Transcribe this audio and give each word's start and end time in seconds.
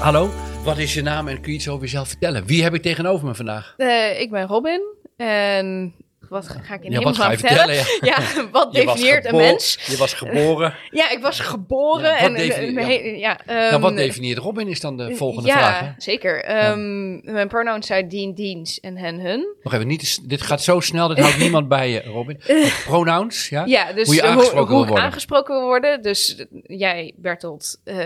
Hallo, 0.00 0.30
wat 0.64 0.78
is 0.78 0.94
je 0.94 1.02
naam 1.02 1.28
en 1.28 1.40
kun 1.40 1.50
je 1.50 1.58
iets 1.58 1.68
over 1.68 1.82
jezelf 1.82 2.08
vertellen? 2.08 2.46
Wie 2.46 2.62
heb 2.62 2.74
ik 2.74 2.82
tegenover 2.82 3.26
me 3.26 3.34
vandaag? 3.34 3.74
Uh, 3.76 4.20
ik 4.20 4.30
ben 4.30 4.46
Robin 4.46 4.80
en 5.16 5.94
wat 6.28 6.48
ga 6.48 6.74
ik 6.74 6.84
in 6.84 6.90
ja, 6.90 7.00
wat 7.00 7.16
ga 7.16 7.30
je 7.30 7.38
vertellen? 7.38 7.74
ja. 7.84 7.84
ja 8.10 8.50
wat 8.52 8.72
definieert 8.72 9.24
een 9.24 9.36
mens? 9.36 9.78
Je 9.86 9.96
was 9.96 10.12
geboren. 10.14 10.74
ja, 10.90 11.10
ik 11.10 11.18
was 11.20 11.40
geboren. 11.40 12.10
Ja, 12.10 12.18
en, 12.18 12.46
ja. 12.74 12.90
ja, 13.16 13.40
um, 13.48 13.70
nou, 13.70 13.80
wat 13.80 13.96
definieert 13.96 14.38
Robin 14.38 14.68
is 14.68 14.80
dan 14.80 14.96
de 14.96 15.16
volgende 15.16 15.50
vraag. 15.50 15.80
Ja, 15.80 15.94
zeker. 15.98 16.66
Um, 16.68 17.20
mijn 17.24 17.48
pronouns 17.48 17.86
zijn 17.86 18.08
dien, 18.08 18.34
diens 18.34 18.80
en 18.80 18.96
hen, 18.96 19.20
hun. 19.20 19.54
Nog 19.62 19.72
even, 19.74 19.86
niet, 19.86 20.28
dit 20.28 20.42
gaat 20.42 20.62
zo 20.62 20.80
snel, 20.80 21.08
dat 21.08 21.18
houdt 21.18 21.38
niemand 21.38 21.68
bij 21.68 21.90
je, 21.90 22.02
Robin. 22.02 22.40
pronouns, 22.84 23.48
ja? 23.48 23.64
Ja, 23.64 23.92
dus 23.92 24.06
hoe 24.06 24.14
je 24.14 24.22
aangesproken 24.22 24.74
hoe, 24.74 24.76
wil 24.76 24.86
worden. 24.86 25.04
aangesproken 25.04 25.54
wil 25.54 25.64
worden. 25.64 26.02
Dus 26.02 26.44
jij, 26.66 27.12
Bertolt, 27.16 27.80
uh, 27.84 27.96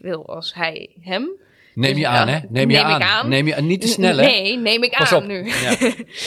wil 0.00 0.26
als 0.26 0.54
hij, 0.54 0.90
hem. 1.00 1.44
Neem 1.76 1.92
Dus, 1.92 2.00
je 2.00 2.08
aan, 2.08 2.28
hè? 2.28 2.38
Neem 2.48 2.70
je 2.70 2.76
neem 2.76 2.86
aan. 2.86 3.00
ik 3.00 3.06
aan. 3.06 3.28
Neem 3.28 3.46
je 3.46 3.54
niet 3.54 3.80
te 3.80 3.88
snel, 3.88 4.16
hè? 4.16 4.24
Nee, 4.24 4.58
neem 4.58 4.82
ik 4.82 4.96
Pas 4.98 5.12
aan 5.12 5.22
op. 5.22 5.26
nu. 5.28 5.52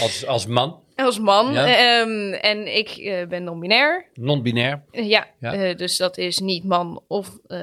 Als, 0.02 0.25
als 0.25 0.45
man, 0.45 0.80
Als 1.00 1.19
man. 1.19 1.53
Ja. 1.53 2.02
Um, 2.02 2.33
en 2.33 2.75
ik 2.78 2.97
uh, 2.97 3.25
ben 3.28 3.44
non-binair. 3.44 4.05
non-binair. 4.14 4.81
Uh, 4.92 5.09
ja, 5.09 5.28
Ja. 5.39 5.69
uh, 5.69 5.75
dus 5.78 5.97
dat 5.97 6.17
is 6.17 6.39
niet 6.39 6.64
man 6.64 7.02
of 7.08 7.38
uh, 7.47 7.61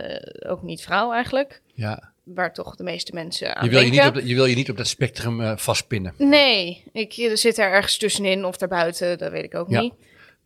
ook 0.49 0.63
niet 0.63 0.81
vrouw 0.83 1.13
eigenlijk. 1.13 1.61
Ja. 1.75 2.13
Waar 2.25 2.53
toch 2.53 2.77
de 2.77 2.85
meeste 2.85 3.13
mensen 3.15 3.57
aan 3.57 3.65
Je 3.65 3.71
wil 3.71 3.81
je, 3.81 3.91
niet 3.91 4.01
op, 4.07 4.15
de- 4.15 4.27
je 4.27 4.35
wil 4.35 4.47
je 4.47 4.55
niet 4.55 4.71
op 4.71 4.77
dat 4.77 4.87
spectrum 4.87 5.41
eh, 5.41 5.57
vastpinnen. 5.57 6.15
Nee, 6.19 6.83
ik 6.93 7.13
zit 7.35 7.59
er 7.59 7.71
ergens 7.71 7.97
tussenin 7.99 8.45
of 8.45 8.57
daarbuiten, 8.57 9.19
dat 9.19 9.31
weet 9.31 9.45
ik 9.45 9.55
ook 9.55 9.69
Ja. 9.71 9.81
niet. 9.81 9.95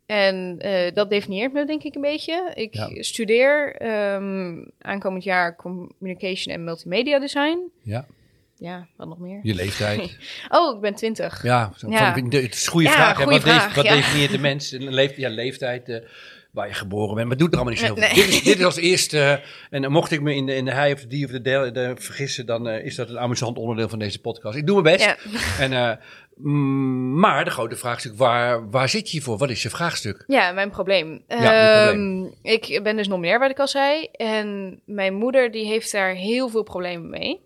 En 0.06 0.58
dat 0.94 1.10
definieert 1.10 1.52
me 1.52 1.64
denk 1.64 1.82
ik 1.82 1.94
een 1.94 2.00
beetje. 2.00 2.50
Ik 2.54 3.04
studeer 3.04 3.82
um, 4.14 4.70
aankomend 4.80 5.24
jaar 5.24 5.56
communication 5.56 6.54
en 6.54 6.64
multimedia 6.64 7.18
design. 7.18 7.58
Ja. 7.82 8.06
Ja, 8.60 8.86
wat 8.96 9.08
nog 9.08 9.18
meer? 9.18 9.40
Je 9.42 9.54
leeftijd. 9.54 10.16
Oh, 10.48 10.74
ik 10.74 10.80
ben 10.80 10.94
twintig. 10.94 11.42
Ja, 11.42 11.72
Ja. 11.88 12.12
Van, 12.14 12.24
het 12.32 12.54
is 12.54 12.64
een 12.66 12.70
goede 12.72 12.86
Ja, 12.88 12.92
vraag. 12.92 13.18
Wat, 13.18 13.28
def- 13.32 13.42
vraag, 13.42 13.74
wat 13.74 13.84
ja. 13.84 13.94
definieert 13.94 14.30
de 14.30 14.38
mens? 14.48 14.70
Leef, 14.78 15.16
ja, 15.16 15.28
leeftijd, 15.28 15.88
eh, 15.88 15.96
waar 16.52 16.68
je 16.68 16.74
geboren 16.74 17.14
bent. 17.14 17.28
Maar 17.28 17.36
doet 17.36 17.52
er 17.52 17.54
allemaal 17.54 17.72
niet 17.74 17.82
zo 17.82 17.94
Nee. 17.94 18.04
veel. 18.08 18.14
Dit, 18.14 18.28
is, 18.34 18.42
dit 18.42 18.58
is 18.58 18.64
als 18.64 18.76
eerste. 18.76 19.18
eh, 19.70 19.82
en 19.84 19.92
mocht 19.92 20.10
ik 20.10 20.20
me 20.20 20.34
in 20.34 20.46
de, 20.46 20.54
in 20.54 20.64
de 20.64 20.72
hij 20.72 20.92
of 20.92 21.00
de 21.00 21.06
die 21.06 21.24
of 21.24 21.30
de 21.30 21.40
del 21.40 21.72
de 21.72 21.92
vergissen, 21.98 22.46
dan 22.46 22.68
eh, 22.68 22.84
is 22.84 22.94
dat 22.94 23.08
een 23.08 23.18
amusant 23.18 23.58
onderdeel 23.58 23.88
van 23.88 23.98
deze 23.98 24.20
podcast. 24.20 24.56
Ik 24.56 24.66
doe 24.66 24.82
mijn 24.82 24.96
best. 24.96 25.16
En, 25.64 25.98
mm, 26.36 27.18
maar 27.18 27.44
de 27.44 27.50
grote 27.50 27.76
vraag 27.76 27.96
is 27.96 28.04
natuurlijk, 28.04 28.30
waar, 28.32 28.70
waar 28.70 28.88
zit 28.88 29.10
je 29.10 29.20
voor? 29.20 29.38
Wat 29.38 29.50
is 29.50 29.62
je 29.62 29.70
vraagstuk? 29.70 30.24
Ja, 30.26 30.52
mijn 30.52 30.70
probleem. 30.70 31.22
Ja, 31.28 31.88
Ehm, 31.88 32.24
ik 32.42 32.80
ben 32.82 32.96
dus 32.96 33.08
non-binair, 33.08 33.38
wat 33.38 33.50
ik 33.50 33.58
al 33.58 33.68
zei. 33.68 34.04
En 34.12 34.80
mijn 34.84 35.14
moeder 35.14 35.50
die 35.50 35.66
heeft 35.66 35.92
daar 35.92 36.14
heel 36.14 36.48
veel 36.48 36.62
problemen 36.62 37.10
mee. 37.10 37.40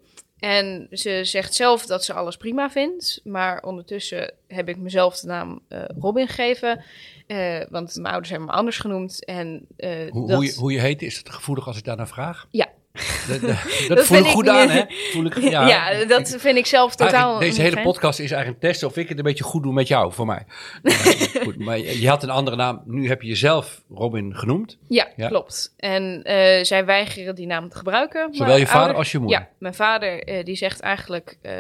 En 0.45 0.87
ze 0.91 1.21
zegt 1.23 1.55
zelf 1.55 1.87
dat 1.87 2.05
ze 2.05 2.13
alles 2.13 2.37
prima 2.37 2.71
vindt. 2.71 3.21
Maar 3.25 3.63
ondertussen 3.63 4.33
heb 4.47 4.69
ik 4.69 4.77
mezelf 4.77 5.21
de 5.21 5.27
naam 5.27 5.61
eh, 5.69 5.85
Robin 5.99 6.27
gegeven. 6.27 6.85
Eh, 7.27 7.61
want 7.71 7.95
mijn 7.95 8.07
ouders 8.07 8.31
hebben 8.31 8.49
me 8.49 8.55
anders 8.55 8.79
genoemd. 8.79 9.25
En, 9.25 9.67
eh, 9.77 10.11
Hoe, 10.11 10.27
dat, 10.27 10.37
hoe, 10.37 10.45
je, 10.45 10.55
hoe 10.55 10.73
je 10.73 10.81
heet, 10.81 11.03
is 11.03 11.17
het 11.17 11.31
gevoelig 11.31 11.67
als 11.67 11.79
ik 11.79 11.85
daar 11.85 11.97
naar 11.97 12.09
vraag? 12.09 12.47
Ja. 12.51 12.69
Dat, 13.29 13.41
dat, 13.89 14.05
voel 14.07 14.19
ik 14.19 14.25
goed 14.27 14.49
aan, 14.49 14.69
hè? 14.71 14.83
Voel 15.13 15.25
ik, 15.25 15.39
ja, 15.51 15.67
ja, 15.69 16.05
dat 16.05 16.35
Ik- 16.35 16.41
vind 16.41 16.57
ik 16.59 16.67
zelf 16.67 16.95
totaal 16.97 17.39
deze 17.39 17.61
hele 17.61 17.73
fijn. 17.73 17.85
podcast 17.85 18.19
is 18.21 18.31
eigenlijk 18.31 18.63
een 18.63 18.69
test 18.71 18.83
of 18.83 18.97
ik 18.97 19.09
het 19.09 19.19
een 19.19 19.25
beetje 19.25 19.45
goed 19.45 19.63
doe 19.63 19.73
met 19.73 19.89
jou, 19.89 20.13
voor 20.13 20.27
mij. 20.27 20.45
Maar, 20.83 20.95
goed, 21.43 21.59
maar 21.59 21.79
je 21.79 22.09
had 22.09 22.23
een 22.23 22.31
andere 22.31 22.57
naam. 22.57 22.83
Nu 22.85 23.09
heb 23.09 23.23
je 23.23 23.29
jezelf 23.29 23.83
Robin 23.95 24.37
genoemd. 24.37 24.79
Ja, 24.89 25.09
Ja. 25.17 25.29
klopt. 25.29 25.75
En 25.77 26.23
eh, 26.23 26.65
zij 26.65 26.85
weigeren 26.85 27.35
die 27.35 27.47
naam 27.47 27.69
te 27.69 27.77
gebruiken. 27.77 28.29
Zowel 28.35 28.57
je 28.57 28.67
vader 28.67 28.81
ouder- 28.81 28.97
als 28.97 29.13
je 29.13 29.19
moeder. 29.19 29.39
Ja, 29.39 29.49
mijn 29.59 29.75
vader 29.75 30.23
eh, 30.23 30.45
die 30.45 30.57
zegt 30.57 30.81
eigenlijk, 30.81 31.39
eh, 31.43 31.53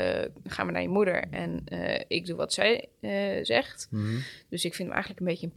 ga 0.46 0.64
maar 0.64 0.72
naar 0.72 0.82
je 0.82 0.88
moeder 0.88 1.24
en 1.30 1.64
ik 2.08 2.26
doe 2.26 2.36
wat 2.36 2.52
zij 2.52 2.88
zegt. 3.42 3.88
Dus 4.50 4.64
ik 4.64 4.74
vind 4.74 4.78
hem 4.78 4.90
eigenlijk 4.90 5.20
een 5.20 5.26
beetje 5.26 5.46
een 5.46 5.52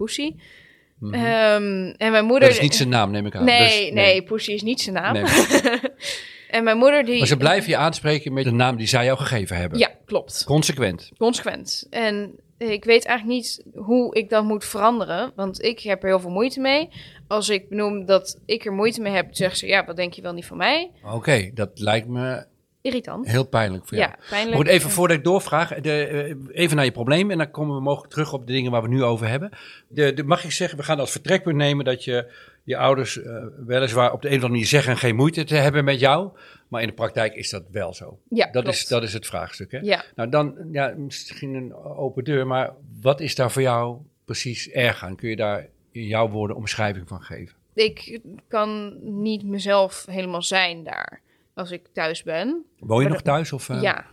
Mhm. 0.99 1.13
Ehm, 1.13 1.93
en 1.97 2.11
mijn 2.11 2.25
moeder... 2.25 2.47
Dat 2.47 2.57
is 2.57 2.63
niet 2.63 2.75
zijn 2.75 2.89
naam, 2.89 3.11
neem 3.11 3.25
ik 3.25 3.35
aan. 3.35 3.43
Nee, 3.43 3.85
Dus, 3.85 3.93
nee, 3.93 4.23
pussy 4.23 4.51
is 4.51 4.61
niet 4.61 4.81
zijn 4.81 4.95
naam. 4.95 5.13
Nee. 5.13 5.23
en 6.49 6.63
mijn 6.63 6.77
moeder 6.77 7.05
die... 7.05 7.17
Maar 7.17 7.27
ze 7.27 7.37
blijven 7.37 7.69
je 7.69 7.77
aanspreken 7.77 8.33
met 8.33 8.43
de 8.43 8.51
naam 8.51 8.75
die 8.77 8.87
zij 8.87 9.05
jou 9.05 9.17
gegeven 9.17 9.57
hebben. 9.57 9.79
Ja, 9.79 9.91
klopt. 10.05 10.43
Consequent. 10.45 11.11
Consequent. 11.17 11.87
En 11.89 12.39
ik 12.57 12.85
weet 12.85 13.05
eigenlijk 13.05 13.39
niet 13.39 13.63
hoe 13.75 14.15
ik 14.15 14.29
dat 14.29 14.43
moet 14.43 14.65
veranderen. 14.65 15.31
Want 15.35 15.61
ik 15.61 15.79
heb 15.79 16.03
er 16.03 16.09
heel 16.09 16.19
veel 16.19 16.29
moeite 16.29 16.59
mee. 16.59 16.89
Als 17.27 17.49
ik 17.49 17.69
benoem 17.69 18.05
dat 18.05 18.39
ik 18.45 18.65
er 18.65 18.73
moeite 18.73 19.01
mee 19.01 19.13
heb, 19.13 19.27
zeggen 19.31 19.57
ze: 19.57 19.67
Ja, 19.67 19.85
wat 19.85 19.95
denk 19.95 20.13
je 20.13 20.21
wel 20.21 20.33
niet 20.33 20.45
van 20.45 20.57
mij? 20.57 20.91
Oké, 21.13 21.51
dat 21.53 21.69
lijkt 21.73 22.07
me 22.07 22.45
Irritant. 22.87 23.27
heel 23.27 23.47
pijnlijk 23.47 23.87
voor 23.87 23.97
jou. 23.97 24.09
Ja, 24.09 24.17
pijnlijk. 24.29 24.55
Goed, 24.55 24.67
even 24.67 24.89
voordat 24.89 25.17
ik 25.17 25.23
doorvraag, 25.23 25.73
de, 25.73 26.05
eh, 26.05 26.61
even 26.63 26.75
naar 26.75 26.85
je 26.85 26.91
probleem 26.91 27.31
en 27.31 27.37
dan 27.37 27.51
komen 27.51 27.75
we 27.75 27.81
mogelijk 27.81 28.11
terug 28.11 28.33
op 28.33 28.47
de 28.47 28.53
dingen 28.53 28.71
waar 28.71 28.81
we 28.81 28.87
nu 28.87 29.03
over 29.03 29.27
hebben. 29.27 29.49
De, 29.87 30.13
de, 30.13 30.23
mag 30.23 30.43
ik 30.43 30.51
zeggen, 30.51 30.77
we 30.77 30.83
gaan 30.83 30.99
als 30.99 31.11
vertrekpunt 31.11 31.55
nemen 31.55 31.85
dat 31.85 32.03
je 32.03 32.31
je 32.63 32.77
ouders 32.77 33.21
eh, 33.21 33.45
weliswaar 33.65 34.13
op 34.13 34.21
de 34.21 34.27
een 34.27 34.33
of 34.33 34.41
andere 34.41 34.51
manier 34.51 34.65
zeggen 34.65 34.97
geen 34.97 35.15
moeite 35.15 35.43
te 35.43 35.55
hebben 35.55 35.83
met 35.83 35.99
jou, 35.99 36.29
maar 36.67 36.81
in 36.81 36.87
de 36.87 36.93
praktijk 36.93 37.35
is 37.35 37.49
dat 37.49 37.63
wel 37.71 37.93
zo. 37.93 38.19
Ja, 38.29 38.45
dat, 38.45 38.63
klopt. 38.63 38.77
is, 38.77 38.87
dat 38.87 39.03
is 39.03 39.13
het 39.13 39.25
vraagstuk. 39.25 39.71
Hè? 39.71 39.79
Ja. 39.81 40.03
Nou, 40.15 40.29
dan 40.29 40.55
ja, 40.71 40.93
misschien 40.97 41.53
een 41.53 41.75
open 41.75 42.23
deur, 42.23 42.47
maar 42.47 42.73
wat 43.01 43.19
is 43.19 43.35
daar 43.35 43.51
voor 43.51 43.61
jou 43.61 43.97
precies 44.25 44.69
erg 44.69 45.03
aan? 45.03 45.15
Kun 45.15 45.29
je 45.29 45.35
daar 45.35 45.67
in 45.91 46.03
jouw 46.03 46.29
woorden 46.29 46.55
omschrijving 46.55 47.07
van 47.07 47.21
geven? 47.21 47.55
Ik 47.73 48.19
kan 48.47 48.97
niet 49.21 49.43
mezelf 49.43 50.05
helemaal 50.09 50.41
zijn 50.41 50.83
daar 50.83 51.21
als 51.57 51.71
ik 51.71 51.87
thuis 51.93 52.23
ben. 52.23 52.65
Woon 52.79 53.03
je 53.03 53.09
nog 53.09 53.21
thuis? 53.21 53.53
Of, 53.53 53.69
eh? 53.69 53.81
Ja. 53.81 54.05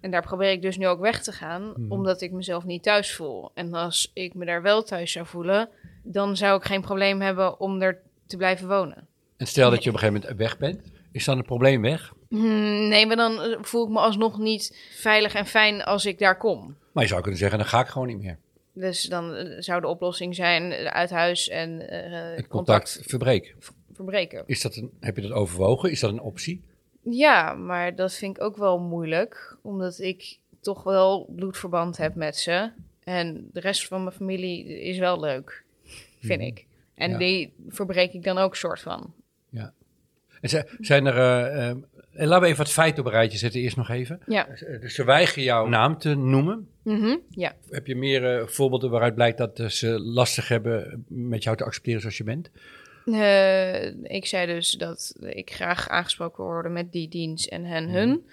En 0.00 0.10
daar 0.10 0.22
probeer 0.22 0.50
ik 0.50 0.62
dus 0.62 0.76
nu 0.78 0.86
ook 0.86 1.00
weg 1.00 1.22
te 1.22 1.32
gaan, 1.32 1.62
Mhm. 1.76 1.92
omdat 1.92 2.20
ik 2.20 2.32
mezelf 2.32 2.64
niet 2.64 2.82
thuis 2.82 3.14
voel. 3.14 3.50
En 3.54 3.74
als 3.74 4.10
ik 4.14 4.34
me 4.34 4.44
daar 4.44 4.62
wel 4.62 4.82
thuis 4.82 5.12
zou 5.12 5.26
voelen, 5.26 5.68
dan 6.02 6.36
zou 6.36 6.58
ik 6.58 6.64
geen 6.66 6.80
probleem 6.80 7.20
hebben 7.20 7.60
om 7.60 7.82
er 7.82 7.98
te 8.26 8.36
blijven 8.36 8.68
wonen. 8.68 9.06
En 9.36 9.46
stel 9.46 9.70
dat 9.70 9.82
je 9.82 9.88
op 9.90 9.94
een 9.94 10.00
gegeven 10.00 10.20
moment 10.22 10.38
weg 10.40 10.58
bent, 10.58 10.80
is 11.12 11.24
dan 11.24 11.36
het 11.36 11.46
probleem 11.46 11.82
weg? 11.82 12.12
Hmm, 12.28 12.88
nee, 12.88 13.06
maar 13.06 13.16
dan 13.16 13.40
eh, 13.42 13.58
voel 13.60 13.84
ik 13.84 13.90
me 13.90 13.98
alsnog 13.98 14.38
niet 14.38 14.88
veilig 14.96 15.34
en 15.34 15.46
fijn 15.46 15.82
als 15.84 16.06
ik 16.06 16.18
daar 16.18 16.36
kom. 16.38 16.76
Maar 16.92 17.02
je 17.02 17.08
zou 17.08 17.20
kunnen 17.20 17.40
zeggen, 17.40 17.58
dan 17.58 17.66
ga 17.68 17.80
ik 17.80 17.86
gewoon 17.86 18.06
niet 18.08 18.20
meer. 18.20 18.38
Dus 18.74 19.02
dan 19.02 19.34
eh, 19.34 19.56
zou 19.58 19.80
de 19.80 19.86
oplossing 19.86 20.34
zijn 20.34 20.72
uit 20.72 21.10
huis 21.10 21.48
en 21.48 21.78
Het 22.36 22.46
contact 22.48 23.00
verbreken. 23.02 23.54
verbreken. 23.92 24.42
Is 24.46 24.60
dat 24.60 24.76
een, 24.76 24.90
heb 25.00 25.16
je 25.16 25.22
dat 25.22 25.32
overwogen? 25.32 25.90
Is 25.90 26.00
dat 26.00 26.10
een 26.10 26.20
optie? 26.20 26.64
Ja, 27.02 27.54
maar 27.54 27.94
dat 27.94 28.14
vind 28.14 28.36
ik 28.36 28.42
ook 28.42 28.56
wel 28.56 28.78
moeilijk, 28.80 29.56
omdat 29.62 29.98
ik 29.98 30.38
toch 30.60 30.82
wel 30.82 31.28
bloedverband 31.36 31.96
heb 31.96 32.14
met 32.14 32.36
ze. 32.36 32.70
En 33.04 33.48
de 33.52 33.60
rest 33.60 33.86
van 33.86 34.02
mijn 34.04 34.14
familie 34.16 34.80
is 34.80 34.98
wel 34.98 35.20
leuk, 35.20 35.64
vind 36.20 36.40
ik. 36.42 36.66
En 36.94 37.10
Mhm. 37.10 37.20
Ja. 37.20 37.26
die 37.26 37.52
verbreek 37.68 38.12
ik 38.12 38.22
dan 38.24 38.38
ook 38.38 38.56
soort 38.56 38.80
van. 38.80 39.14
En 40.40 40.48
zi- 40.48 40.62
zijn 40.78 41.06
er, 41.06 41.16
eh, 41.16 41.70
eh, 41.70 41.76
laten 42.12 42.40
we 42.40 42.46
even 42.46 42.58
wat 42.58 42.70
feiten 42.72 43.00
op 43.00 43.06
een 43.06 43.12
rijtje 43.12 43.38
zetten 43.38 43.60
eerst 43.60 43.76
nog 43.76 43.88
even. 43.88 44.20
Ja. 44.26 44.46
Dus 44.80 44.94
ze 44.94 45.04
weigeren 45.04 45.42
jouw 45.44 45.66
naam 45.68 45.98
te 45.98 46.14
noemen. 46.14 46.68
Mhm, 46.82 47.16
ja. 47.30 47.52
Heb 47.70 47.86
je 47.86 47.96
meer 47.96 48.38
eh, 48.38 48.46
voorbeelden 48.46 48.90
waaruit 48.90 49.14
blijkt 49.14 49.38
dat 49.38 49.58
eh, 49.58 49.66
ze 49.66 49.86
lastig 50.00 50.48
hebben 50.48 51.04
met 51.08 51.42
jou 51.42 51.56
te 51.56 51.64
accepteren 51.64 52.00
zoals 52.00 52.16
je 52.16 52.24
bent? 52.24 52.50
Eh, 53.04 53.86
ik 54.02 54.26
zei 54.26 54.46
dus 54.46 54.70
dat 54.70 55.14
ik 55.20 55.52
graag 55.52 55.88
aangesproken 55.88 56.44
word 56.44 56.70
met 56.70 56.92
die 56.92 57.08
dienst 57.08 57.46
en 57.46 57.64
hen 57.64 57.84
Mhm. 57.84 57.94
hun. 57.94 58.26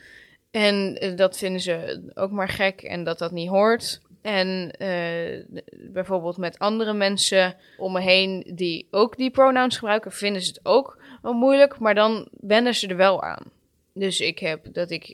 En 0.52 0.98
eh, 1.00 1.16
dat 1.16 1.38
vinden 1.38 1.62
ze 1.62 2.02
ook 2.14 2.31
maar 2.31 2.50
gek 2.50 2.81
en 2.81 3.04
dat 3.04 3.19
dat 3.19 3.31
niet 3.31 3.50
hoort. 3.50 4.02
En 4.22 4.72
eh, 4.72 5.44
bijvoorbeeld 5.92 6.38
met 6.38 6.60
andere 6.60 6.94
mensen 6.94 7.56
om 7.78 7.92
me 7.92 8.02
heen 8.02 8.52
die 8.56 8.88
ook 8.92 9.18
die 9.18 9.31
pronouns 9.31 9.78
gebruiken, 9.78 10.12
vinden 10.12 10.42
ze 10.42 10.50
het 10.50 10.60
ook 10.66 10.98
wel 11.22 11.34
moeilijk, 11.34 11.80
maar 11.80 11.96
dan 11.96 12.28
wennen 12.31 12.74
ze 12.75 12.88
er 12.88 12.96
wel 12.98 13.24
aan. 13.24 13.52
Dus 13.94 14.20
ik 14.22 14.40
heb 14.40 14.74
dat 14.74 14.92
ik 14.92 15.08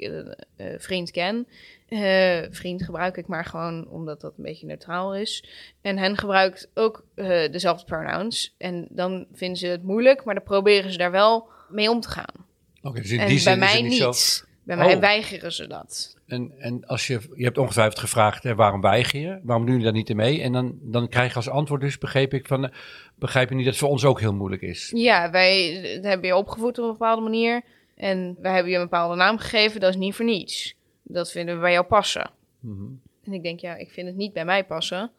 een 0.58 0.80
vriend 0.80 1.12
ken 1.12 1.48
Eh, 1.88 2.38
vriend 2.50 2.84
gebruik 2.84 3.18
ik 3.18 3.28
maar 3.28 3.46
gewoon 3.46 3.88
omdat 3.90 4.22
dat 4.22 4.34
een 4.38 4.44
beetje 4.44 4.66
neutraal 4.66 5.16
is. 5.16 5.44
En 5.82 5.98
hen 5.98 6.18
gebruikt 6.18 6.70
ook 6.74 7.06
eh, 7.16 7.28
dezelfde 7.52 7.86
pronouns. 7.86 8.56
En 8.58 8.88
dan 8.90 9.26
vinden 9.34 9.58
ze 9.58 9.68
het 9.68 9.84
moeilijk, 9.84 10.24
maar 10.24 10.36
dan 10.36 10.44
proberen 10.44 10.92
ze 10.92 10.98
daar 10.98 11.12
wel 11.12 11.48
mee 11.70 11.90
om 11.90 12.00
te 12.00 12.10
gaan. 12.10 12.46
Oké, 12.82 13.02
dus 13.02 13.12
in 13.12 13.20
en 13.20 13.28
die 13.28 13.40
zin 13.40 13.60
bij 13.60 13.68
mij 13.68 13.82
niet. 13.82 14.46
Bij 14.64 14.78
mij 14.78 14.94
Oh. 14.96 15.00
weigeren 15.00 15.52
ze 15.52 15.68
dat. 15.68 16.18
En, 16.28 16.54
en 16.58 16.86
als 16.86 17.08
je, 17.08 17.20
je 17.36 17.44
hebt 17.44 17.58
ongetwijfeld 17.58 18.00
gevraagd, 18.00 18.44
hè, 18.44 18.56
waarom 18.56 18.82
weiger 18.82 19.20
je? 19.20 19.40
Waarom 19.44 19.66
doen 19.66 19.76
jullie 19.76 19.92
daar 19.92 20.02
niet 20.04 20.16
mee? 20.16 20.42
En 20.42 20.52
dan, 20.52 20.78
dan 20.82 21.10
krijg 21.10 21.30
je 21.30 21.36
als 21.36 21.50
antwoord 21.50 21.82
dus, 21.82 21.98
begreep 21.98 22.34
ik, 22.34 22.48
van, 22.48 22.66
eh, 22.66 22.72
begrijp 23.16 23.50
je 23.50 23.56
niet 23.56 23.64
dat 23.66 23.74
het 23.74 23.84
voor 23.84 23.92
ons 23.92 24.06
ook 24.06 24.20
heel 24.20 24.34
moeilijk 24.34 24.62
is? 24.62 24.92
Ja, 24.96 25.32
wij 25.32 25.72
hebben 26.02 26.28
je 26.28 26.36
opgevoed 26.36 26.78
op 26.78 26.86
een 26.86 26.92
bepaalde 26.92 27.22
manier. 27.22 27.62
En 27.96 28.38
wij 28.42 28.54
hebben 28.54 28.72
je 28.72 28.78
een 28.78 28.84
bepaalde 28.84 29.16
naam 29.16 29.38
gegeven. 29.38 29.80
Dat 29.80 29.90
is 29.90 30.00
niet 30.00 30.16
voor 30.16 30.26
niets. 30.26 30.76
Dat 31.04 31.32
vinden 31.32 31.56
we 31.56 31.62
bij 31.62 31.72
jou 31.72 31.86
passen. 31.86 32.32
Mhm. 32.60 32.86
En 33.24 33.34
ik 33.34 33.44
denk, 33.44 33.60
ja, 33.60 33.76
ik 33.76 33.92
vind 33.92 34.08
het 34.08 34.16
niet 34.16 34.34
bij 34.34 34.46
mij 34.46 34.66
passen. 34.66 35.12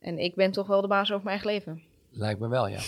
En 0.00 0.18
ik 0.18 0.34
ben 0.34 0.52
toch 0.52 0.66
wel 0.66 0.80
de 0.80 0.88
baas 0.88 1.12
over 1.12 1.24
mijn 1.24 1.40
eigen 1.40 1.50
leven. 1.50 1.82
Lijkt 2.10 2.40
me 2.40 2.48
wel, 2.48 2.68
ja. 2.68 2.80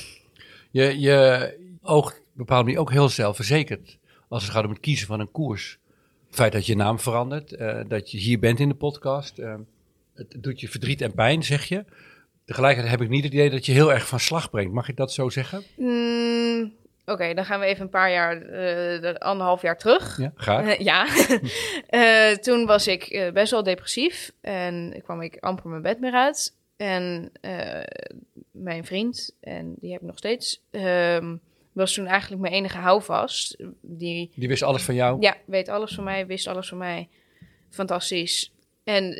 Je, 0.71 1.01
je 1.01 1.77
oogt 1.83 2.17
op 2.17 2.23
een 2.23 2.33
bepaalde 2.35 2.65
manier 2.65 2.81
ook 2.81 2.91
heel 2.91 3.09
zelfverzekerd 3.09 3.99
als 4.29 4.43
het 4.43 4.53
gaat 4.53 4.65
om 4.65 4.71
het 4.71 4.81
kiezen 4.81 5.07
van 5.07 5.21
een 5.21 5.31
koers. 5.31 5.79
Het 6.27 6.35
feit 6.35 6.53
dat 6.53 6.67
je 6.67 6.77
naam 6.77 6.99
verandert, 6.99 7.53
eh, 7.53 7.81
dat 7.89 8.11
je 8.11 8.19
hier 8.19 8.39
bent 8.39 8.61
in 8.61 8.69
de 8.69 8.75
podcast, 8.75 9.39
eh, 9.39 9.55
het 10.15 10.37
doet 10.39 10.61
je 10.61 10.69
verdriet 10.69 11.01
en 11.01 11.15
pijn, 11.15 11.45
zeg 11.45 11.65
je. 11.65 11.85
Tegelijkertijd 12.45 12.91
heb 12.91 13.03
ik 13.03 13.09
niet 13.09 13.25
het 13.25 13.33
idee 13.33 13.51
dat 13.51 13.67
je 13.67 13.73
heel 13.73 13.93
erg 13.93 14.07
van 14.07 14.21
slag 14.21 14.51
brengt. 14.51 14.73
Mag 14.73 14.89
ik 14.89 14.97
dat 14.97 15.13
zo 15.13 15.29
zeggen? 15.29 15.63
Mm, 15.77 16.73
Oké, 17.11 17.35
dan 17.35 17.45
gaan 17.45 17.61
we 17.61 17.67
even 17.67 17.83
een 17.83 17.91
paar 17.91 18.11
jaar, 18.11 18.43
eh, 18.43 19.01
de- 19.03 19.21
anderhalf 19.21 19.63
jaar 19.63 19.79
terug. 19.79 20.19
Ja, 20.19 20.33
graag. 20.37 20.67
Eh, 20.67 20.79
ja, 20.91 21.07
Eh, 22.31 22.37
toen 22.37 22.67
was 22.67 22.87
ik 22.87 23.31
best 23.35 23.51
wel 23.51 23.63
depressief 23.63 24.33
en 24.41 25.01
kwam 25.05 25.23
ik 25.23 25.37
amper 25.41 25.69
mijn 25.69 25.83
bed 25.83 26.01
meer 26.01 26.13
uit. 26.13 26.57
En 26.77 27.33
mijn 28.53 28.85
vriend, 28.85 29.37
en 29.41 29.75
die 29.81 29.93
heb 29.93 30.01
ik 30.01 30.07
nog 30.07 30.19
steeds, 30.19 30.63
ehm, 30.71 31.37
was 31.73 31.95
toen 31.95 32.07
eigenlijk 32.07 32.43
mijn 32.43 32.55
enige 32.55 32.79
houvast. 32.79 33.57
Die 33.81 34.33
Die 34.35 34.49
wist 34.49 34.63
alles 34.63 34.83
van 34.83 34.95
jou. 34.95 35.17
ja, 35.21 35.37
weet 35.47 35.69
alles 35.69 35.95
van 35.95 36.05
mij, 36.05 36.27
wist 36.27 36.47
alles 36.47 36.69
van 36.69 36.79
mij. 36.79 37.09
Fantastisch. 37.71 38.53
En 38.85 39.15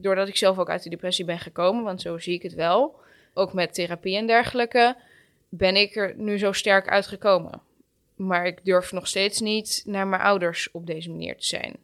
doordat 0.00 0.28
ik 0.28 0.36
zelf 0.36 0.58
ook 0.58 0.70
uit 0.70 0.82
de 0.82 0.90
depressie 0.90 1.24
ben 1.24 1.38
gekomen, 1.38 1.84
want 1.84 2.00
zo 2.00 2.18
zie 2.18 2.34
ik 2.34 2.42
het 2.42 2.54
wel, 2.54 3.00
ook 3.34 3.52
met 3.52 3.74
therapie 3.74 4.16
en 4.16 4.26
dergelijke, 4.26 4.96
ben 5.48 5.76
ik 5.76 5.96
er 5.96 6.14
nu 6.16 6.38
zo 6.38 6.52
sterk 6.52 6.88
uitgekomen. 6.88 7.60
Maar 8.16 8.46
ik 8.46 8.64
durf 8.64 8.92
nog 8.92 9.06
steeds 9.06 9.40
niet 9.40 9.82
naar 9.86 10.06
mijn 10.06 10.22
ouders 10.22 10.70
op 10.70 10.86
deze 10.86 11.10
manier 11.10 11.36
te 11.36 11.44
zijn. 11.46 11.76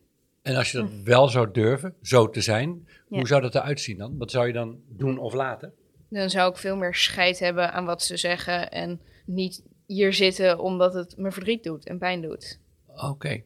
En 0.42 0.56
als 0.56 0.72
je 0.72 0.78
dat 0.78 0.90
wel 1.04 1.28
zou 1.28 1.50
durven, 1.52 1.94
zo 2.02 2.30
te 2.30 2.40
zijn, 2.40 2.88
Ja. 3.08 3.16
hoe 3.18 3.26
zou 3.26 3.42
dat 3.42 3.54
eruit 3.54 3.80
zien 3.80 3.98
dan? 3.98 4.18
Wat 4.18 4.30
zou 4.30 4.46
je 4.46 4.52
dan 4.52 4.78
doen 4.88 5.18
of 5.18 5.32
laten? 5.34 5.72
Dan 6.08 6.30
zou 6.30 6.50
ik 6.50 6.56
veel 6.56 6.76
meer 6.76 6.94
scheid 6.94 7.38
hebben 7.38 7.72
aan 7.72 7.84
wat 7.84 8.02
ze 8.02 8.16
zeggen 8.16 8.70
en 8.70 9.00
niet 9.26 9.62
hier 9.86 10.12
zitten 10.12 10.58
omdat 10.58 10.94
het 10.94 11.16
me 11.16 11.32
verdriet 11.32 11.64
doet 11.64 11.86
en 11.86 11.98
pijn 11.98 12.22
doet. 12.22 12.58
Oké. 12.96 13.42